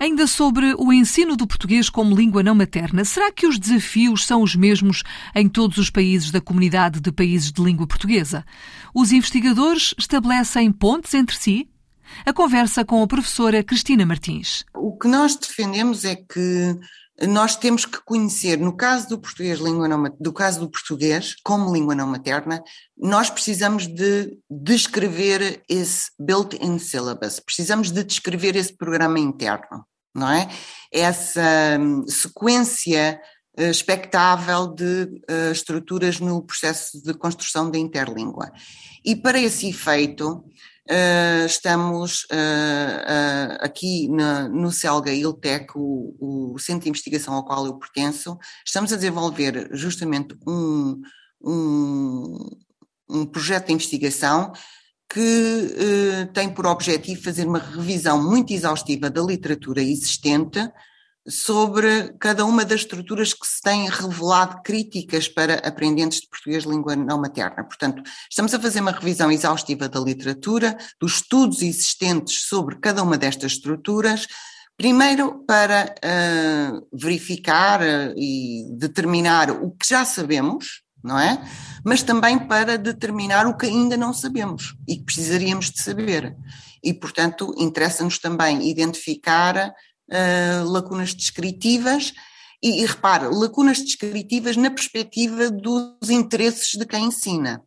Ainda 0.00 0.28
sobre 0.28 0.74
o 0.78 0.92
ensino 0.92 1.36
do 1.36 1.46
português 1.46 1.90
como 1.90 2.14
língua 2.14 2.40
não 2.40 2.54
materna, 2.54 3.04
será 3.04 3.32
que 3.32 3.48
os 3.48 3.58
desafios 3.58 4.24
são 4.24 4.42
os 4.42 4.54
mesmos 4.54 5.02
em 5.34 5.48
todos 5.48 5.76
os 5.76 5.90
países 5.90 6.30
da 6.30 6.40
comunidade 6.40 7.00
de 7.00 7.10
países 7.10 7.50
de 7.50 7.60
língua 7.60 7.86
portuguesa? 7.86 8.44
Os 8.94 9.10
investigadores 9.10 9.94
estabelecem 9.98 10.70
pontes 10.70 11.14
entre 11.14 11.36
si? 11.36 11.68
A 12.24 12.32
conversa 12.32 12.84
com 12.84 13.02
a 13.02 13.08
professora 13.08 13.62
Cristina 13.64 14.06
Martins. 14.06 14.64
O 14.72 14.96
que 14.96 15.08
nós 15.08 15.34
defendemos 15.34 16.04
é 16.04 16.14
que 16.14 16.78
nós 17.26 17.56
temos 17.56 17.84
que 17.84 18.00
conhecer, 18.04 18.58
no 18.58 18.76
caso 18.76 19.08
do 19.08 19.18
português, 19.18 19.58
língua 19.58 19.88
não, 19.88 20.04
do 20.20 20.32
caso 20.32 20.60
do 20.60 20.70
português 20.70 21.34
como 21.42 21.72
língua 21.72 21.94
não 21.94 22.06
materna, 22.06 22.62
nós 22.96 23.28
precisamos 23.28 23.88
de 23.88 24.38
descrever 24.48 25.62
esse 25.68 26.10
built-in 26.18 26.78
syllabus, 26.78 27.40
precisamos 27.40 27.90
de 27.90 28.04
descrever 28.04 28.54
esse 28.54 28.72
programa 28.72 29.18
interno, 29.18 29.84
não 30.14 30.30
é? 30.30 30.48
Essa 30.92 31.76
hum, 31.80 32.06
sequência 32.06 33.20
uh, 33.58 33.62
expectável 33.62 34.68
de 34.68 35.22
uh, 35.28 35.50
estruturas 35.50 36.20
no 36.20 36.40
processo 36.42 37.02
de 37.02 37.14
construção 37.14 37.68
da 37.68 37.78
interlíngua. 37.78 38.52
E 39.04 39.16
para 39.16 39.40
esse 39.40 39.68
efeito, 39.68 40.44
estamos 41.44 42.24
uh, 42.24 42.34
uh, 42.34 43.58
aqui 43.60 44.08
na, 44.08 44.48
no 44.48 44.70
CELGA 44.70 45.12
ILTEC, 45.12 45.72
o, 45.74 46.54
o, 46.54 46.58
centro 46.58 46.84
de 46.84 46.90
investigação 46.90 47.34
ao 47.34 47.44
qual 47.44 47.66
eu 47.66 47.78
pertenço, 47.78 48.38
estamos 48.64 48.92
a 48.92 48.96
desenvolver 48.96 49.68
justamente 49.72 50.34
um, 50.46 51.00
um, 51.44 52.48
um 53.08 53.26
projeto 53.26 53.66
de 53.66 53.74
investigação 53.74 54.52
que 55.10 56.28
tem 56.34 56.50
por 56.50 56.66
objetivo 56.66 57.22
fazer 57.22 57.46
uma 57.46 57.58
revisão 57.58 58.22
muito 58.22 58.52
exaustiva 58.52 59.08
da 59.08 59.22
literatura 59.22 59.82
existente 59.82 60.60
sobre 61.28 62.14
cada 62.18 62.44
uma 62.44 62.64
das 62.64 62.80
estruturas 62.80 63.34
que 63.34 63.46
se 63.46 63.60
têm 63.60 63.88
revelado 63.88 64.62
críticas 64.62 65.28
para 65.28 65.54
aprendentes 65.56 66.20
de 66.20 66.28
português 66.28 66.64
língua 66.64 66.96
não 66.96 67.20
materna. 67.20 67.62
Portanto, 67.64 68.02
estamos 68.30 68.54
a 68.54 68.60
fazer 68.60 68.80
uma 68.80 68.92
revisão 68.92 69.30
exaustiva 69.30 69.88
da 69.88 70.00
literatura, 70.00 70.76
dos 71.00 71.16
estudos 71.16 71.62
existentes 71.62 72.46
sobre 72.48 72.76
cada 72.76 73.02
uma 73.02 73.18
destas 73.18 73.52
estruturas, 73.52 74.26
primeiro 74.76 75.44
para 75.46 75.94
uh, 75.98 76.86
verificar 76.92 77.80
uh, 77.80 78.14
e 78.16 78.66
determinar 78.78 79.50
o 79.50 79.70
que 79.72 79.88
já 79.88 80.04
sabemos, 80.04 80.82
não 81.02 81.18
é? 81.18 81.42
Mas 81.84 82.02
também 82.02 82.38
para 82.38 82.78
determinar 82.78 83.46
o 83.46 83.56
que 83.56 83.66
ainda 83.66 83.96
não 83.96 84.14
sabemos 84.14 84.74
e 84.86 84.96
que 84.96 85.04
precisaríamos 85.04 85.70
de 85.70 85.82
saber. 85.82 86.34
E, 86.82 86.94
portanto, 86.94 87.54
interessa-nos 87.58 88.18
também 88.18 88.68
identificar 88.70 89.74
uh, 90.10 90.68
lacunas 90.68 91.14
descritivas 91.14 92.12
e, 92.62 92.82
e 92.82 92.86
repare, 92.86 93.26
lacunas 93.26 93.78
descritivas 93.78 94.56
na 94.56 94.70
perspectiva 94.70 95.50
dos 95.50 96.10
interesses 96.10 96.74
de 96.74 96.84
quem 96.86 97.06
ensina. 97.06 97.62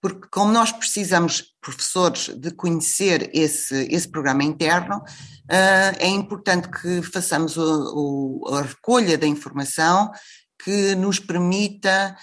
Porque, 0.00 0.28
como 0.30 0.52
nós 0.52 0.70
precisamos, 0.70 1.54
professores, 1.60 2.28
de 2.28 2.50
conhecer 2.50 3.30
esse, 3.32 3.88
esse 3.90 4.08
programa 4.08 4.44
interno, 4.44 4.96
uh, 4.98 5.96
é 5.98 6.08
importante 6.08 6.68
que 6.68 7.02
façamos 7.02 7.56
o, 7.56 8.42
o, 8.44 8.54
a 8.54 8.62
recolha 8.62 9.16
da 9.16 9.26
informação 9.26 10.10
que 10.62 10.94
nos 10.94 11.18
permita 11.18 12.16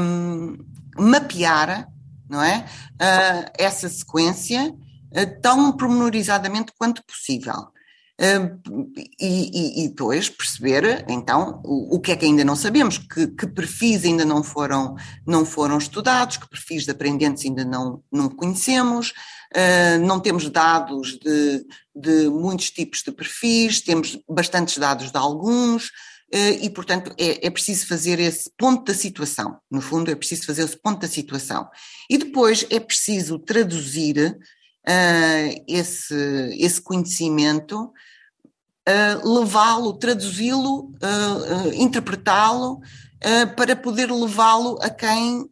um, 0.00 0.56
mapear 0.96 1.88
não 2.28 2.42
é? 2.42 2.64
Uh, 2.94 3.50
essa 3.58 3.88
sequência 3.88 4.70
uh, 4.70 5.40
tão 5.42 5.72
promenorizadamente 5.72 6.72
quanto 6.76 7.04
possível 7.04 7.73
e, 8.16 9.18
e, 9.20 9.84
e, 9.84 9.88
depois 9.88 10.28
perceber 10.28 11.04
então 11.08 11.60
o, 11.64 11.96
o, 11.96 12.00
que 12.00 12.12
é 12.12 12.16
que 12.16 12.24
ainda 12.24 12.44
não 12.44 12.54
sabemos, 12.54 12.96
que, 12.96 13.26
que, 13.26 13.46
perfis 13.46 14.04
ainda 14.04 14.24
não 14.24 14.44
foram, 14.44 14.94
não 15.26 15.44
foram 15.44 15.78
estudados, 15.78 16.36
que 16.36 16.48
perfis 16.48 16.84
de 16.84 16.92
aprendentes 16.92 17.44
ainda 17.44 17.64
não, 17.64 18.04
não 18.12 18.28
conhecemos, 18.28 19.10
uh, 19.10 19.98
não 20.06 20.20
temos 20.20 20.48
dados 20.48 21.18
de, 21.18 21.66
de 21.94 22.28
muitos 22.28 22.70
tipos 22.70 23.02
de 23.02 23.10
perfis, 23.10 23.80
temos 23.80 24.16
bastantes 24.28 24.78
dados 24.78 25.10
de 25.10 25.18
alguns, 25.18 25.86
uh, 25.86 26.58
e 26.62 26.70
portanto 26.70 27.12
é, 27.18 27.44
é 27.44 27.50
preciso 27.50 27.88
fazer 27.88 28.20
esse 28.20 28.48
ponto 28.56 28.84
da 28.84 28.96
situação, 28.96 29.58
no 29.68 29.80
fundo 29.80 30.08
é 30.08 30.14
preciso 30.14 30.46
fazer 30.46 30.62
esse 30.62 30.80
ponto 30.80 31.00
da 31.00 31.08
situação. 31.08 31.68
E 32.08 32.16
depois 32.16 32.64
é 32.70 32.78
preciso 32.78 33.40
traduzir 33.40 34.38
uh, 34.88 35.64
esse, 35.66 36.14
esse 36.58 36.80
conhecimento, 36.80 37.92
uh, 38.88 39.34
levá-lo, 39.38 39.94
traduzi-lo, 39.94 40.92
uh, 41.02 41.72
interpretá-lo, 41.74 42.80
para 43.56 43.74
poder 43.74 44.12
levá-lo 44.12 44.78
a 44.82 44.90
quem 44.90 45.48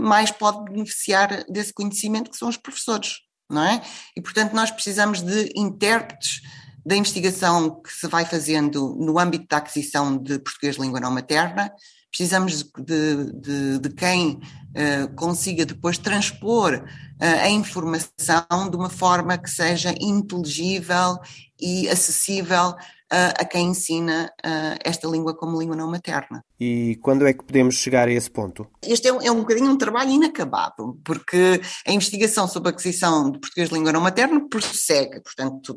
mais 0.00 0.30
pode 0.30 0.62
beneficiar 0.70 1.42
desse 1.48 1.72
conhecimento, 1.72 2.30
que 2.30 2.36
são 2.36 2.48
os 2.48 2.56
professores, 2.56 3.14
não 3.50 3.64
é? 3.64 3.82
E, 4.16 4.22
portanto, 4.22 4.52
nós 4.52 4.70
precisamos 4.70 5.22
de 5.22 5.50
intérpretes 5.56 6.40
da 6.86 6.94
investigação 6.94 7.82
que 7.82 7.92
se 7.92 8.06
vai 8.06 8.24
fazendo 8.24 8.94
no 8.94 9.18
âmbito 9.18 9.48
da 9.48 9.56
aquisição 9.56 10.16
de 10.16 10.38
português 10.38 10.76
língua 10.76 11.00
não 11.00 11.10
materna, 11.10 11.72
precisamos 12.16 12.62
de, 12.62 13.32
de, 13.32 13.78
de 13.78 13.90
quem 13.90 14.30
uh, 14.30 15.14
consiga 15.14 15.66
depois 15.66 15.98
transpor 15.98 16.72
uh, 16.74 17.24
a 17.42 17.50
informação 17.50 18.70
de 18.70 18.76
uma 18.76 18.88
forma 18.88 19.36
que 19.36 19.50
seja 19.50 19.94
inteligível 20.00 21.18
e 21.60 21.86
acessível 21.90 22.74
a 23.10 23.44
quem 23.44 23.68
ensina 23.68 24.32
esta 24.84 25.06
língua 25.06 25.34
como 25.36 25.58
língua 25.60 25.76
não 25.76 25.90
materna. 25.90 26.44
E 26.58 26.98
quando 27.02 27.26
é 27.26 27.32
que 27.32 27.44
podemos 27.44 27.76
chegar 27.76 28.08
a 28.08 28.12
esse 28.12 28.30
ponto? 28.30 28.66
Este 28.82 29.08
é 29.08 29.12
um, 29.12 29.22
é 29.22 29.30
um 29.30 29.40
bocadinho 29.40 29.70
um 29.70 29.78
trabalho 29.78 30.10
inacabado, 30.10 30.98
porque 31.04 31.60
a 31.86 31.92
investigação 31.92 32.48
sobre 32.48 32.70
a 32.70 32.72
aquisição 32.72 33.30
de 33.30 33.38
português 33.38 33.68
de 33.68 33.74
língua 33.74 33.92
não 33.92 34.00
materna 34.00 34.48
prossegue, 34.48 35.20
portanto, 35.20 35.76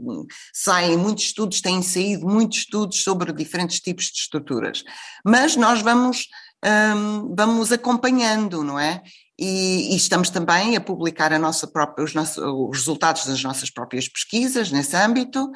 saem 0.53 0.97
muitos 0.97 1.25
estudos, 1.25 1.61
têm 1.61 1.81
saído 1.81 2.27
muitos 2.27 2.59
estudos 2.59 3.03
sobre 3.03 3.33
diferentes 3.33 3.79
tipos 3.79 4.05
de 4.05 4.19
estruturas, 4.19 4.83
mas 5.23 5.55
nós 5.55 5.81
vamos, 5.81 6.27
um, 6.65 7.35
vamos 7.35 7.71
acompanhando, 7.71 8.63
não 8.63 8.79
é? 8.79 9.01
E, 9.37 9.93
e, 9.93 9.95
estamos 9.95 10.29
também 10.29 10.75
a 10.75 10.81
publicar 10.81 11.31
a 11.31 11.67
própria, 11.71 12.03
os, 12.03 12.13
nossos, 12.13 12.37
os 12.37 12.77
resultados 12.77 13.25
das 13.25 13.41
nossas 13.41 13.69
próprias 13.69 14.09
pesquisas 14.09 14.69
nesse 14.69 14.97
âmbito 14.97 15.49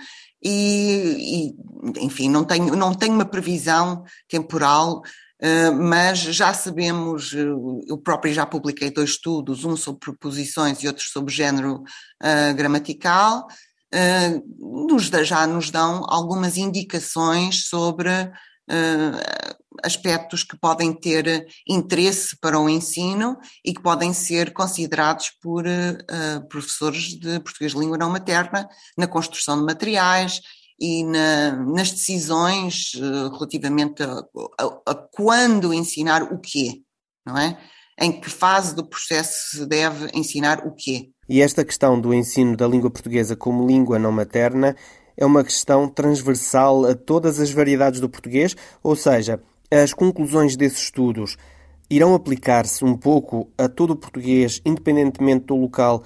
e, 0.43 1.47
e, 1.47 2.03
enfim, 2.05 2.29
não 2.29 2.43
tenho, 2.43 2.75
não 2.75 2.93
tenho 2.93 3.13
uma 3.13 3.25
previsão 3.25 4.03
temporal, 4.27 5.01
uh, 5.41 5.73
mas 5.73 6.19
já 6.19 6.53
sabemos, 6.53 7.33
uh, 7.33 7.81
eu 7.87 7.97
próprio 7.97 8.33
já 8.33 8.45
publiquei 8.45 8.91
dois 8.91 9.11
estudos, 9.11 9.63
um 9.63 9.77
sobre 9.77 9.99
proposições 10.01 10.83
e 10.83 10.87
outro 10.87 11.03
sobre 11.03 11.33
género 11.33 11.83
uh, 12.21 12.53
gramatical, 12.55 13.47
nos, 14.89 15.03
já 15.23 15.45
nos 15.45 15.69
dão 15.69 16.03
algumas 16.09 16.57
indicações 16.57 17.67
sobre 17.67 18.09
aspectos 19.83 20.43
que 20.43 20.57
podem 20.57 20.93
ter 20.93 21.47
interesse 21.67 22.37
para 22.39 22.59
o 22.59 22.69
ensino 22.69 23.37
e 23.65 23.73
que 23.73 23.81
podem 23.81 24.13
ser 24.13 24.53
considerados 24.53 25.31
por 25.41 25.65
uh, 25.65 26.47
professores 26.47 27.19
de 27.19 27.39
português 27.39 27.73
de 27.73 27.79
língua 27.79 27.97
não 27.97 28.09
materna 28.09 28.67
na 28.97 29.07
construção 29.07 29.57
de 29.57 29.65
materiais 29.65 30.41
e 30.79 31.03
na, 31.03 31.51
nas 31.51 31.91
decisões 31.91 32.91
relativamente 33.31 34.03
a, 34.03 34.23
a, 34.59 34.91
a, 34.91 34.95
quando 34.95 35.73
ensinar 35.73 36.23
o 36.23 36.39
quê, 36.39 36.81
não 37.25 37.37
é? 37.37 37.57
Em 37.99 38.11
que 38.19 38.29
fase 38.29 38.75
do 38.75 38.85
processo 38.85 39.57
se 39.57 39.65
deve 39.65 40.09
ensinar 40.13 40.65
o 40.65 40.73
quê. 40.73 41.11
E 41.29 41.41
esta 41.41 41.63
questão 41.63 41.99
do 41.99 42.13
ensino 42.13 42.57
da 42.57 42.67
língua 42.67 42.89
portuguesa 42.89 43.35
como 43.35 43.67
língua 43.67 43.99
não 43.99 44.11
materna 44.11 44.75
é 45.17 45.25
uma 45.25 45.43
questão 45.43 45.87
transversal 45.87 46.85
a 46.85 46.95
todas 46.95 47.39
as 47.39 47.51
variedades 47.51 47.99
do 47.99 48.09
português, 48.09 48.55
ou 48.81 48.95
seja, 48.95 49.41
as 49.71 49.93
conclusões 49.93 50.55
desses 50.55 50.83
estudos 50.83 51.37
irão 51.89 52.15
aplicar-se 52.15 52.83
um 52.83 52.97
pouco 52.97 53.51
a 53.57 53.67
todo 53.67 53.91
o 53.91 53.95
português, 53.95 54.61
independentemente 54.65 55.45
do 55.45 55.55
local 55.55 56.03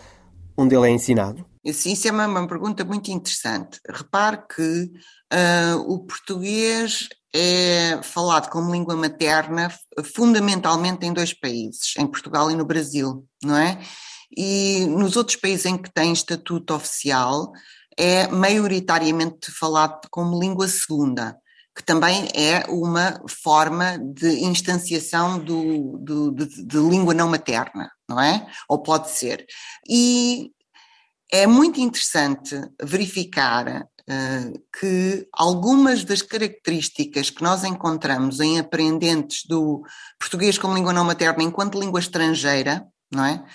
onde 0.57 0.75
ele 0.75 0.87
é 0.87 0.91
ensinado? 0.91 1.45
Sim, 1.71 1.93
isso 1.93 2.07
é 2.07 2.11
uma, 2.11 2.27
uma 2.27 2.47
pergunta 2.47 2.83
muito 2.85 3.11
interessante. 3.11 3.79
Repare 3.89 4.39
que 4.53 4.91
uh, 5.33 5.77
o 5.85 5.99
português 6.05 7.09
é 7.33 7.99
falado 8.01 8.49
como 8.49 8.71
língua 8.71 8.95
materna 8.95 9.69
fundamentalmente 10.15 11.05
em 11.05 11.13
dois 11.13 11.33
países, 11.33 11.93
em 11.97 12.07
Portugal 12.07 12.49
e 12.49 12.55
no 12.55 12.65
Brasil, 12.65 13.25
não 13.43 13.57
é? 13.57 13.79
E 14.35 14.85
nos 14.87 15.15
outros 15.15 15.35
países 15.35 15.65
em 15.65 15.77
que 15.77 15.93
tem 15.93 16.11
estatuto 16.11 16.73
oficial 16.73 17.51
é 17.97 18.27
maioritariamente 18.27 19.51
falado 19.51 20.07
como 20.09 20.39
língua 20.39 20.67
segunda 20.67 21.37
que 21.77 21.83
também 21.83 22.27
é 22.33 22.65
uma 22.69 23.21
forma 23.43 23.99
de 23.99 24.43
instanciação 24.43 25.37
do, 25.37 25.99
do, 25.99 26.31
de, 26.31 26.65
de 26.65 26.77
língua 26.77 27.13
não 27.13 27.29
materna, 27.29 27.91
não 28.09 28.19
é? 28.19 28.47
Ou 28.67 28.81
pode 28.81 29.11
ser. 29.11 29.45
E 29.87 30.51
é 31.31 31.45
muito 31.45 31.79
interessante 31.79 32.59
verificar 32.81 33.83
uh, 33.83 34.61
que 34.79 35.27
algumas 35.31 36.03
das 36.03 36.23
características 36.23 37.29
que 37.29 37.43
nós 37.43 37.63
encontramos 37.63 38.39
em 38.39 38.57
aprendentes 38.57 39.43
do 39.47 39.83
português 40.19 40.57
como 40.57 40.73
língua 40.73 40.91
não 40.91 41.05
materna 41.05 41.43
enquanto 41.43 41.79
língua 41.79 41.99
estrangeira, 41.99 42.87
não 43.13 43.23
é? 43.23 43.45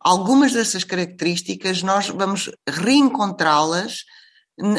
Algumas 0.00 0.52
dessas 0.52 0.84
características 0.84 1.82
nós 1.82 2.08
vamos 2.08 2.50
reencontrá-las 2.68 4.04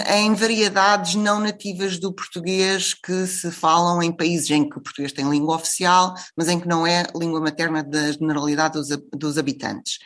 em 0.07 0.33
variedades 0.33 1.15
não 1.15 1.39
nativas 1.39 1.97
do 1.97 2.13
português 2.13 2.93
que 2.93 3.25
se 3.25 3.49
falam 3.49 4.03
em 4.03 4.11
países 4.11 4.49
em 4.49 4.67
que 4.67 4.77
o 4.77 4.81
português 4.81 5.13
tem 5.13 5.29
língua 5.29 5.55
oficial, 5.55 6.13
mas 6.35 6.49
em 6.49 6.59
que 6.59 6.67
não 6.67 6.85
é 6.85 7.07
língua 7.15 7.39
materna 7.39 7.81
da 7.81 8.11
generalidade 8.11 8.73
dos, 8.73 8.89
dos 9.13 9.37
habitantes. 9.37 9.97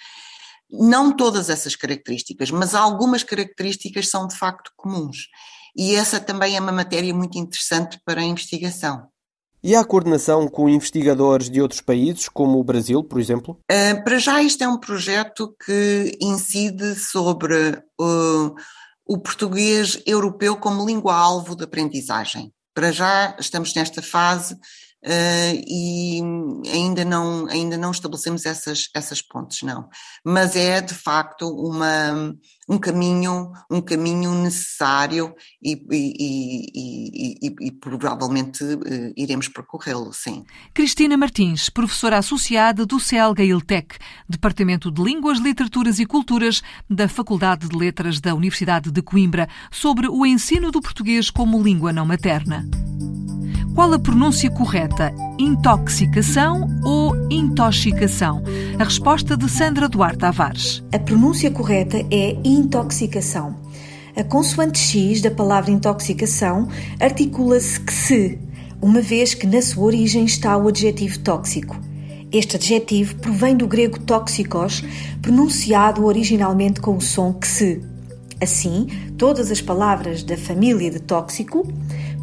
Não 0.69 1.15
todas 1.15 1.49
essas 1.49 1.75
características, 1.75 2.51
mas 2.51 2.75
algumas 2.75 3.23
características 3.23 4.09
são 4.09 4.27
de 4.27 4.35
facto 4.35 4.71
comuns. 4.75 5.27
E 5.75 5.95
essa 5.95 6.19
também 6.19 6.55
é 6.55 6.59
uma 6.59 6.71
matéria 6.71 7.13
muito 7.13 7.37
interessante 7.37 7.99
para 8.05 8.21
a 8.21 8.25
investigação. 8.25 9.07
E 9.63 9.77
há 9.77 9.85
coordenação 9.85 10.45
com 10.49 10.67
investigadores 10.67 11.49
de 11.49 11.61
outros 11.61 11.79
países, 11.79 12.27
como 12.27 12.59
o 12.59 12.63
Brasil, 12.65 13.01
por 13.01 13.17
exemplo? 13.17 13.57
Uh, 13.71 14.03
para 14.03 14.19
já, 14.19 14.43
este 14.43 14.61
é 14.61 14.67
um 14.67 14.77
projeto 14.77 15.55
que 15.65 16.17
incide 16.19 16.95
sobre 16.95 17.81
uh, 18.01 18.53
o 19.05 19.17
português 19.17 20.03
europeu 20.05 20.57
como 20.57 20.85
língua-alvo 20.85 21.55
de 21.55 21.63
aprendizagem. 21.63 22.51
Para 22.75 22.91
já 22.91 23.37
estamos 23.39 23.73
nesta 23.73 24.01
fase 24.01 24.57
uh, 25.03 25.63
e 25.67 26.21
ainda 26.71 27.03
não, 27.03 27.47
ainda 27.47 27.77
não 27.77 27.91
estabelecemos 27.91 28.45
essas, 28.45 28.89
essas 28.95 29.21
pontes, 29.21 29.61
não. 29.63 29.89
Mas 30.25 30.55
é 30.55 30.81
de 30.81 30.93
facto 30.93 31.47
uma, 31.47 32.33
um 32.67 32.77
caminho, 32.77 33.51
um 33.69 33.81
caminho 33.81 34.31
necessário 34.41 35.35
e, 35.61 35.73
e, 35.91 37.39
e, 37.41 37.55
e 37.67 37.71
provavelmente 37.71 38.63
uh, 38.63 39.13
iremos 39.15 39.47
percorrê-lo, 39.47 40.13
sim. 40.13 40.43
Cristina 40.73 41.17
Martins, 41.17 41.69
professora 41.69 42.17
associada 42.17 42.85
do 42.85 42.99
CELGA 42.99 43.43
ILTEC, 43.43 43.97
Departamento 44.27 44.91
de 44.91 45.03
Línguas, 45.03 45.39
Literaturas 45.39 45.99
e 45.99 46.05
Culturas 46.05 46.61
da 46.89 47.07
Faculdade 47.07 47.67
de 47.67 47.75
Letras 47.75 48.19
da 48.19 48.33
Universidade 48.33 48.91
de 48.91 49.01
Coimbra, 49.01 49.49
sobre 49.71 50.07
o 50.07 50.25
ensino 50.25 50.71
do 50.71 50.81
português 50.81 51.29
como 51.29 51.61
língua 51.61 51.91
não 51.91 52.05
materna. 52.05 52.65
Qual 53.73 53.91
a 53.91 53.97
pronúncia 53.97 54.51
correta? 54.51 55.11
Intoxicação 55.39 56.69
ou 56.83 57.15
intoxicação? 57.31 58.43
A 58.77 58.83
resposta 58.83 59.35
de 59.35 59.49
Sandra 59.49 59.89
Duarte 59.89 60.19
Tavares. 60.19 60.83
A 60.93 60.99
pronúncia 60.99 61.49
correta 61.49 61.97
é 62.11 62.37
intoxicação. 62.43 63.55
A 64.15 64.23
consoante 64.23 64.77
X 64.77 65.21
da 65.21 65.31
palavra 65.31 65.71
intoxicação 65.71 66.67
articula-se 66.99 67.79
que 67.79 67.91
se, 67.91 68.39
uma 68.79 69.01
vez 69.01 69.33
que 69.33 69.47
na 69.47 69.59
sua 69.59 69.85
origem 69.85 70.23
está 70.25 70.55
o 70.55 70.67
adjetivo 70.67 71.17
tóxico. 71.19 71.75
Este 72.31 72.57
adjetivo 72.57 73.15
provém 73.15 73.57
do 73.57 73.67
grego 73.67 73.99
tóxicos, 73.99 74.83
pronunciado 75.19 76.05
originalmente 76.05 76.79
com 76.79 76.95
o 76.95 77.01
som 77.01 77.33
que 77.33 77.47
se. 77.47 77.81
Assim, 78.39 78.87
todas 79.17 79.49
as 79.49 79.61
palavras 79.61 80.21
da 80.21 80.37
família 80.37 80.91
de 80.91 80.99
tóxico 80.99 81.65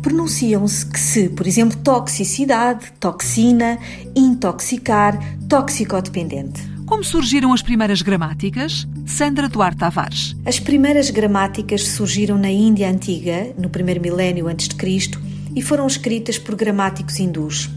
pronunciam-se 0.03 0.87
que 0.87 0.99
se, 0.99 1.29
por 1.29 1.47
exemplo, 1.47 1.77
toxicidade, 1.79 2.93
toxina, 2.99 3.79
intoxicar, 4.15 5.19
toxicodependente. 5.49 6.61
Como 6.87 7.05
surgiram 7.05 7.53
as 7.53 7.63
primeiras 7.63 8.03
gramáticas? 8.03 8.87
Sandra 9.07 9.49
Duarte 9.49 9.79
Tavares. 9.79 10.35
As 10.45 10.59
primeiras 10.59 11.09
gramáticas 11.09 11.87
surgiram 11.87 12.37
na 12.37 12.51
Índia 12.51 12.91
Antiga, 12.91 13.55
no 13.57 13.71
primeiro 13.71 14.01
milénio 14.01 14.49
antes 14.49 14.67
de 14.67 14.75
Cristo, 14.75 15.21
e 15.55 15.63
foram 15.63 15.87
escritas 15.87 16.39
por 16.39 16.57
gramáticos 16.57 17.21
hindus. 17.21 17.71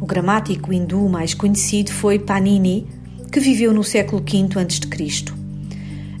O 0.00 0.06
gramático 0.06 0.72
hindu 0.72 1.08
mais 1.08 1.34
conhecido 1.34 1.92
foi 1.92 2.18
Panini, 2.18 2.86
que 3.30 3.40
viveu 3.40 3.72
no 3.72 3.84
século 3.84 4.22
V 4.22 4.58
a.C. 4.58 5.24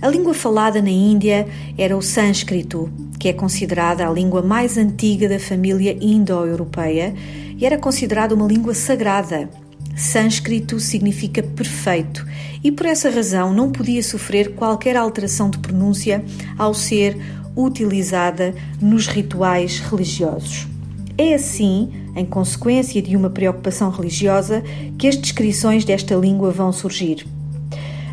A 0.00 0.08
língua 0.08 0.32
falada 0.32 0.80
na 0.80 0.90
Índia 0.90 1.48
era 1.76 1.96
o 1.96 2.02
sânscrito, 2.02 2.88
que 3.18 3.28
é 3.28 3.32
considerada 3.32 4.06
a 4.06 4.12
língua 4.12 4.42
mais 4.42 4.78
antiga 4.78 5.28
da 5.28 5.40
família 5.40 5.96
indo-europeia 6.00 7.14
e 7.56 7.66
era 7.66 7.76
considerada 7.76 8.34
uma 8.34 8.46
língua 8.46 8.74
sagrada. 8.74 9.48
Sânscrito 9.96 10.78
significa 10.78 11.42
perfeito 11.42 12.24
e 12.62 12.70
por 12.70 12.86
essa 12.86 13.10
razão 13.10 13.52
não 13.52 13.72
podia 13.72 14.02
sofrer 14.02 14.54
qualquer 14.54 14.96
alteração 14.96 15.50
de 15.50 15.58
pronúncia 15.58 16.24
ao 16.56 16.72
ser 16.72 17.16
utilizada 17.56 18.54
nos 18.80 19.08
rituais 19.08 19.80
religiosos. 19.80 20.68
É 21.16 21.34
assim, 21.34 21.90
em 22.14 22.24
consequência 22.24 23.02
de 23.02 23.16
uma 23.16 23.28
preocupação 23.28 23.90
religiosa, 23.90 24.62
que 24.96 25.08
as 25.08 25.16
descrições 25.16 25.84
desta 25.84 26.14
língua 26.14 26.52
vão 26.52 26.72
surgir. 26.72 27.26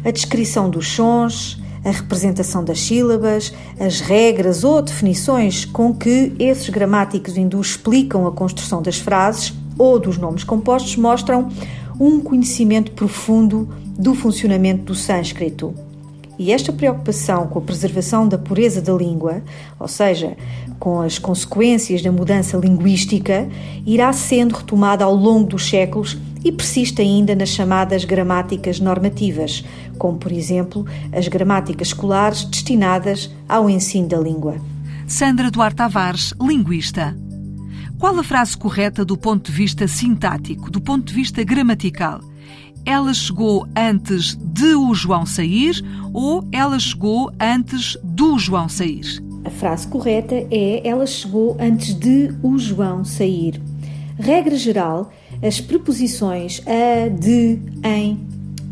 A 0.04 0.10
descrição 0.10 0.70
dos 0.70 0.88
sons, 0.88 1.62
a 1.86 1.91
representação 1.91 2.63
das 2.63 2.82
sílabas, 2.82 3.54
as 3.80 4.02
regras 4.02 4.63
ou 4.63 4.82
definições 4.82 5.65
com 5.65 5.93
que 5.93 6.34
esses 6.39 6.67
gramáticos 6.69 7.38
hindus 7.38 7.67
explicam 7.67 8.26
a 8.26 8.32
construção 8.32 8.82
das 8.82 8.98
frases 8.98 9.54
ou 9.78 10.00
dos 10.00 10.17
nomes 10.17 10.43
compostos 10.43 10.95
mostram 10.95 11.50
um 12.00 12.19
conhecimento 12.19 12.91
profundo 12.91 13.69
do 13.98 14.15
funcionamento 14.15 14.84
do 14.86 14.95
sânscrito. 14.95 15.74
E 16.38 16.52
esta 16.52 16.74
preocupação 16.74 17.48
com 17.48 17.60
a 17.60 17.62
preservação 17.62 18.28
da 18.28 18.38
pureza 18.38 18.82
da 18.82 18.91
língua, 18.91 19.41
ou 19.80 19.88
seja, 19.88 20.36
com 20.80 21.00
as 21.00 21.17
consequências 21.17 22.02
da 22.02 22.12
mudança 22.12 22.58
linguística, 22.58 23.48
irá 23.86 24.12
sendo 24.12 24.56
retomada 24.56 25.06
ao 25.06 25.15
longo 25.15 25.48
dos 25.48 25.69
séculos 25.69 26.17
e 26.46 26.52
persiste 26.52 27.02
ainda 27.02 27.36
nas 27.36 27.50
chamadas 27.50 28.06
gramáticas 28.06 28.80
normativas, 28.80 29.66
como, 29.98 30.18
por 30.18 30.32
exemplo, 30.32 30.86
as 31.12 31.28
gramáticas 31.28 31.90
escolares 31.90 32.46
destinadas 32.46 33.30
ao 33.50 33.70
ensino 33.70 34.08
da 34.08 34.20
língua. 34.20 34.56
Sandra 35.08 35.52
Duarte 35.52 35.76
Tavares, 35.76 36.34
linguista. 36.40 37.18
Qual 38.00 38.18
a 38.18 38.24
frase 38.24 38.58
correta 38.58 39.04
do 39.04 39.18
ponto 39.18 39.52
de 39.52 39.58
vista 39.58 39.88
sintático, 39.88 40.70
do 40.70 40.80
ponto 40.80 41.06
de 41.06 41.14
vista 41.14 41.44
gramatical? 41.44 42.22
ela 42.86 43.14
chegou 43.14 43.68
antes 43.76 44.36
de 44.36 44.76
o 44.76 44.94
João 44.94 45.26
sair 45.26 45.84
ou 46.14 46.48
ela 46.52 46.80
chegou 46.80 47.32
antes 47.40 47.98
do 48.04 48.38
João 48.38 48.70
sair? 48.70 49.24
A 49.44 49.50
frase 49.50 49.88
correta 49.88 50.36
é 50.52 50.88
ela 50.88 51.06
chegou 51.08 51.58
antes 51.60 51.94
de 51.96 52.32
o 52.44 52.58
João 52.58 53.04
sair. 53.04 53.60
Regra 54.18 54.56
geral, 54.56 55.12
as 55.41 55.60
preposições 55.62 56.62
a, 56.65 57.10
de, 57.10 57.60
em, 57.84 58.19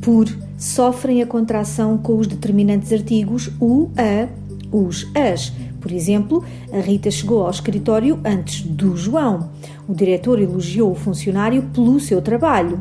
por 0.02 0.28
sofrem 0.58 1.22
a 1.22 1.26
contração 1.26 1.98
com 1.98 2.18
os 2.18 2.28
determinantes 2.28 2.92
artigos 2.92 3.50
o, 3.60 3.90
a, 3.98 4.28
os, 4.72 5.08
as. 5.16 5.52
Por 5.80 5.92
exemplo, 5.92 6.44
a 6.72 6.80
Rita 6.80 7.12
chegou 7.12 7.44
ao 7.44 7.52
escritório 7.52 8.20
antes 8.24 8.62
do 8.62 8.96
João. 8.96 9.50
O 9.88 9.94
diretor 9.94 10.40
elogiou 10.42 10.92
o 10.92 10.96
funcionário 10.96 11.64
pelo 11.74 12.00
seu 12.00 12.22
trabalho. 12.22 12.80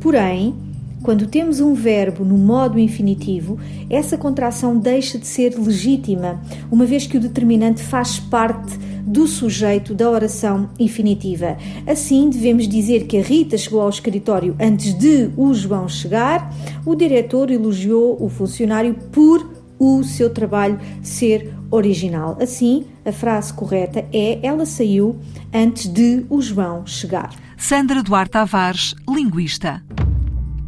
Porém, 0.00 0.54
quando 1.02 1.26
temos 1.26 1.60
um 1.60 1.74
verbo 1.74 2.24
no 2.24 2.36
modo 2.36 2.78
infinitivo, 2.78 3.58
essa 3.90 4.16
contração 4.16 4.78
deixa 4.78 5.18
de 5.18 5.26
ser 5.26 5.58
legítima, 5.58 6.40
uma 6.70 6.84
vez 6.84 7.06
que 7.06 7.16
o 7.16 7.20
determinante 7.20 7.82
faz 7.82 8.20
parte 8.20 8.78
do 9.06 9.26
sujeito 9.26 9.94
da 9.94 10.08
oração 10.10 10.70
infinitiva. 10.78 11.56
Assim, 11.86 12.30
devemos 12.30 12.68
dizer 12.68 13.06
que 13.06 13.18
a 13.18 13.22
Rita 13.22 13.58
chegou 13.58 13.80
ao 13.80 13.88
escritório 13.88 14.56
antes 14.60 14.94
de 14.94 15.30
o 15.36 15.52
João 15.52 15.88
chegar, 15.88 16.52
o 16.86 16.94
diretor 16.94 17.50
elogiou 17.50 18.16
o 18.22 18.28
funcionário 18.28 18.94
por 19.10 19.62
o 19.78 20.04
seu 20.04 20.30
trabalho 20.30 20.78
ser 21.02 21.52
original. 21.70 22.38
Assim, 22.40 22.84
a 23.04 23.10
frase 23.10 23.52
correta 23.52 24.04
é: 24.12 24.38
Ela 24.42 24.64
saiu 24.64 25.18
antes 25.52 25.92
de 25.92 26.24
o 26.30 26.40
João 26.40 26.86
chegar. 26.86 27.34
Sandra 27.56 28.02
Duarte 28.02 28.32
Tavares, 28.32 28.94
linguista. 29.08 29.82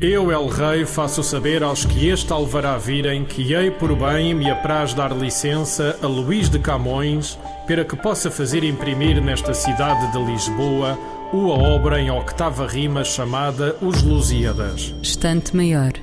Eu, 0.07 0.31
El 0.31 0.49
Rei, 0.49 0.85
faço 0.85 1.23
saber 1.23 1.63
aos 1.63 1.87
que 1.87 2.09
este 2.11 2.31
alvará 2.31 2.77
virem 2.77 3.25
que 3.25 3.55
hei 3.55 3.71
por 3.71 3.97
bem 3.97 4.35
me 4.35 4.51
apraz 4.51 4.93
dar 4.93 5.17
licença 5.17 5.99
a 6.03 6.07
Luís 6.07 6.51
de 6.51 6.59
Camões 6.59 7.39
para 7.67 7.87
que 7.87 7.97
possa 7.97 8.31
fazer 8.31 8.65
imprimir 8.65 9.19
nesta 9.23 9.55
cidade 9.55 10.13
de 10.13 10.23
Lisboa 10.23 10.99
uma 11.33 11.55
obra 11.55 11.99
em 11.99 12.11
octava 12.11 12.67
rima 12.67 13.03
chamada 13.03 13.79
Os 13.81 14.03
Lusíadas. 14.03 14.95
Estante 15.03 15.57
Maior, 15.57 15.95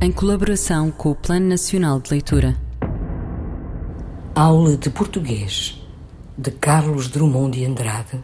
em 0.00 0.10
colaboração 0.10 0.90
com 0.90 1.10
o 1.10 1.14
Plano 1.14 1.48
Nacional 1.48 2.00
de 2.00 2.12
Leitura. 2.12 2.56
Aula 4.34 4.74
de 4.74 4.88
Português, 4.88 5.78
de 6.38 6.50
Carlos 6.50 7.08
Drummond 7.08 7.58
de 7.58 7.66
Andrade. 7.66 8.18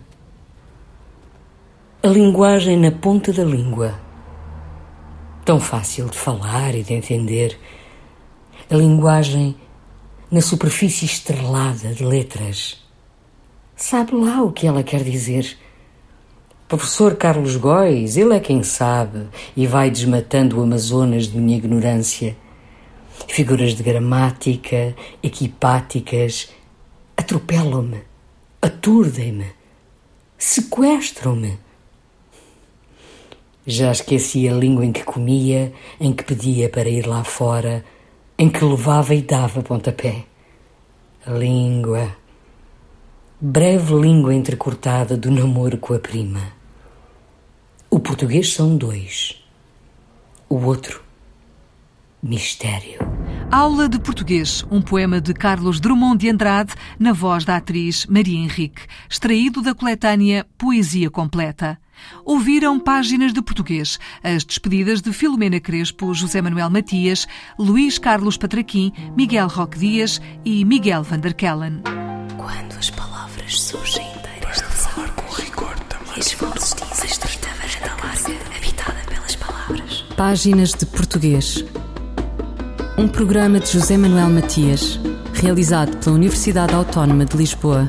A 2.03 2.09
linguagem 2.09 2.79
na 2.79 2.90
ponta 2.90 3.35
da 3.35 3.44
língua 3.44 4.08
tão 5.48 5.58
fácil 5.58 6.11
de 6.11 6.18
falar 6.18 6.74
e 6.74 6.82
de 6.82 6.92
entender. 6.92 7.58
A 8.68 8.74
linguagem 8.74 9.56
na 10.30 10.42
superfície 10.42 11.06
estrelada 11.06 11.94
de 11.94 12.04
letras. 12.04 12.84
Sabe 13.74 14.14
lá 14.14 14.42
o 14.42 14.52
que 14.52 14.66
ela 14.66 14.82
quer 14.82 15.02
dizer. 15.02 15.56
Professor 16.68 17.16
Carlos 17.16 17.56
Góis, 17.56 18.18
ele 18.18 18.34
é 18.34 18.40
quem 18.40 18.62
sabe 18.62 19.26
e 19.56 19.66
vai 19.66 19.90
desmatando 19.90 20.58
o 20.58 20.62
Amazonas 20.62 21.28
de 21.28 21.38
minha 21.38 21.56
ignorância. 21.56 22.37
Figuras 23.26 23.72
de 23.72 23.82
gramática, 23.82 24.94
equipáticas, 25.22 26.50
atropelam-me, 27.16 28.02
aturdem-me, 28.61 29.46
sequestram-me 30.37 31.58
já 33.68 33.92
esqueci 33.92 34.48
a 34.48 34.54
língua 34.54 34.87
em 34.87 34.90
que 34.90 35.04
comia, 35.04 35.74
em 36.00 36.11
que 36.11 36.24
pedia 36.24 36.70
para 36.70 36.88
ir 36.88 37.07
lá 37.07 37.22
fora, 37.22 37.85
em 38.38 38.48
que 38.48 38.64
levava 38.64 39.14
e 39.14 39.20
dava 39.20 39.62
pontapé. 39.62 40.24
A 41.26 41.33
língua. 41.33 42.16
Breve 43.38 43.94
língua 43.94 44.35
entrecortada 44.35 45.18
do 45.18 45.31
namoro 45.31 45.76
com 45.76 45.92
a 45.92 45.98
prima. 45.98 46.40
O 47.90 48.00
português 48.00 48.54
são 48.54 48.74
dois. 48.74 49.44
O 50.48 50.57
outro, 50.64 51.02
mistério. 52.22 52.98
Aula 53.52 53.87
de 53.87 53.98
Português, 53.98 54.64
um 54.70 54.81
poema 54.81 55.20
de 55.20 55.35
Carlos 55.35 55.78
Drummond 55.78 56.16
de 56.16 56.31
Andrade, 56.31 56.72
na 56.98 57.12
voz 57.12 57.44
da 57.44 57.57
atriz 57.57 58.07
Maria 58.07 58.38
Henrique, 58.38 58.87
extraído 59.11 59.61
da 59.61 59.74
coletânea 59.74 60.46
Poesia 60.57 61.11
Completa. 61.11 61.78
Ouviram 62.24 62.78
páginas 62.78 63.32
de 63.32 63.42
português, 63.42 63.98
as 64.22 64.44
despedidas 64.44 65.00
de 65.00 65.12
Filomena 65.12 65.61
Crespo, 65.61 66.14
José 66.14 66.40
Manuel 66.42 66.70
Matias, 66.70 67.26
Luís 67.58 67.98
Carlos 67.98 68.37
Patraquim, 68.37 68.92
Miguel 69.16 69.48
Roque 69.48 69.78
Dias 69.78 70.20
e 70.44 70.64
Miguel 70.64 71.02
van 71.02 71.20
der 71.20 71.34
Kellen. 71.34 71.82
Quando 72.37 72.78
as 72.78 72.90
palavras 72.90 73.61
surgem 73.61 74.06
inteiras 74.16 74.56
de 74.56 74.62
falar 74.62 75.11
com 75.12 75.32
rigor 75.34 75.78
também. 75.88 76.14
E 76.18 76.34
varanda 76.37 76.68
larga, 78.02 78.56
habitada 78.56 78.98
pelas 79.08 79.37
palavras. 79.37 80.04
Páginas 80.16 80.72
de 80.72 80.87
português. 80.87 81.64
Um 82.96 83.06
programa 83.06 83.61
de 83.61 83.70
José 83.70 83.96
Manuel 83.96 84.28
Matias, 84.30 84.98
realizado 85.34 85.96
pela 85.98 86.16
Universidade 86.16 86.74
Autónoma 86.74 87.24
de 87.24 87.37
Lisboa. 87.37 87.88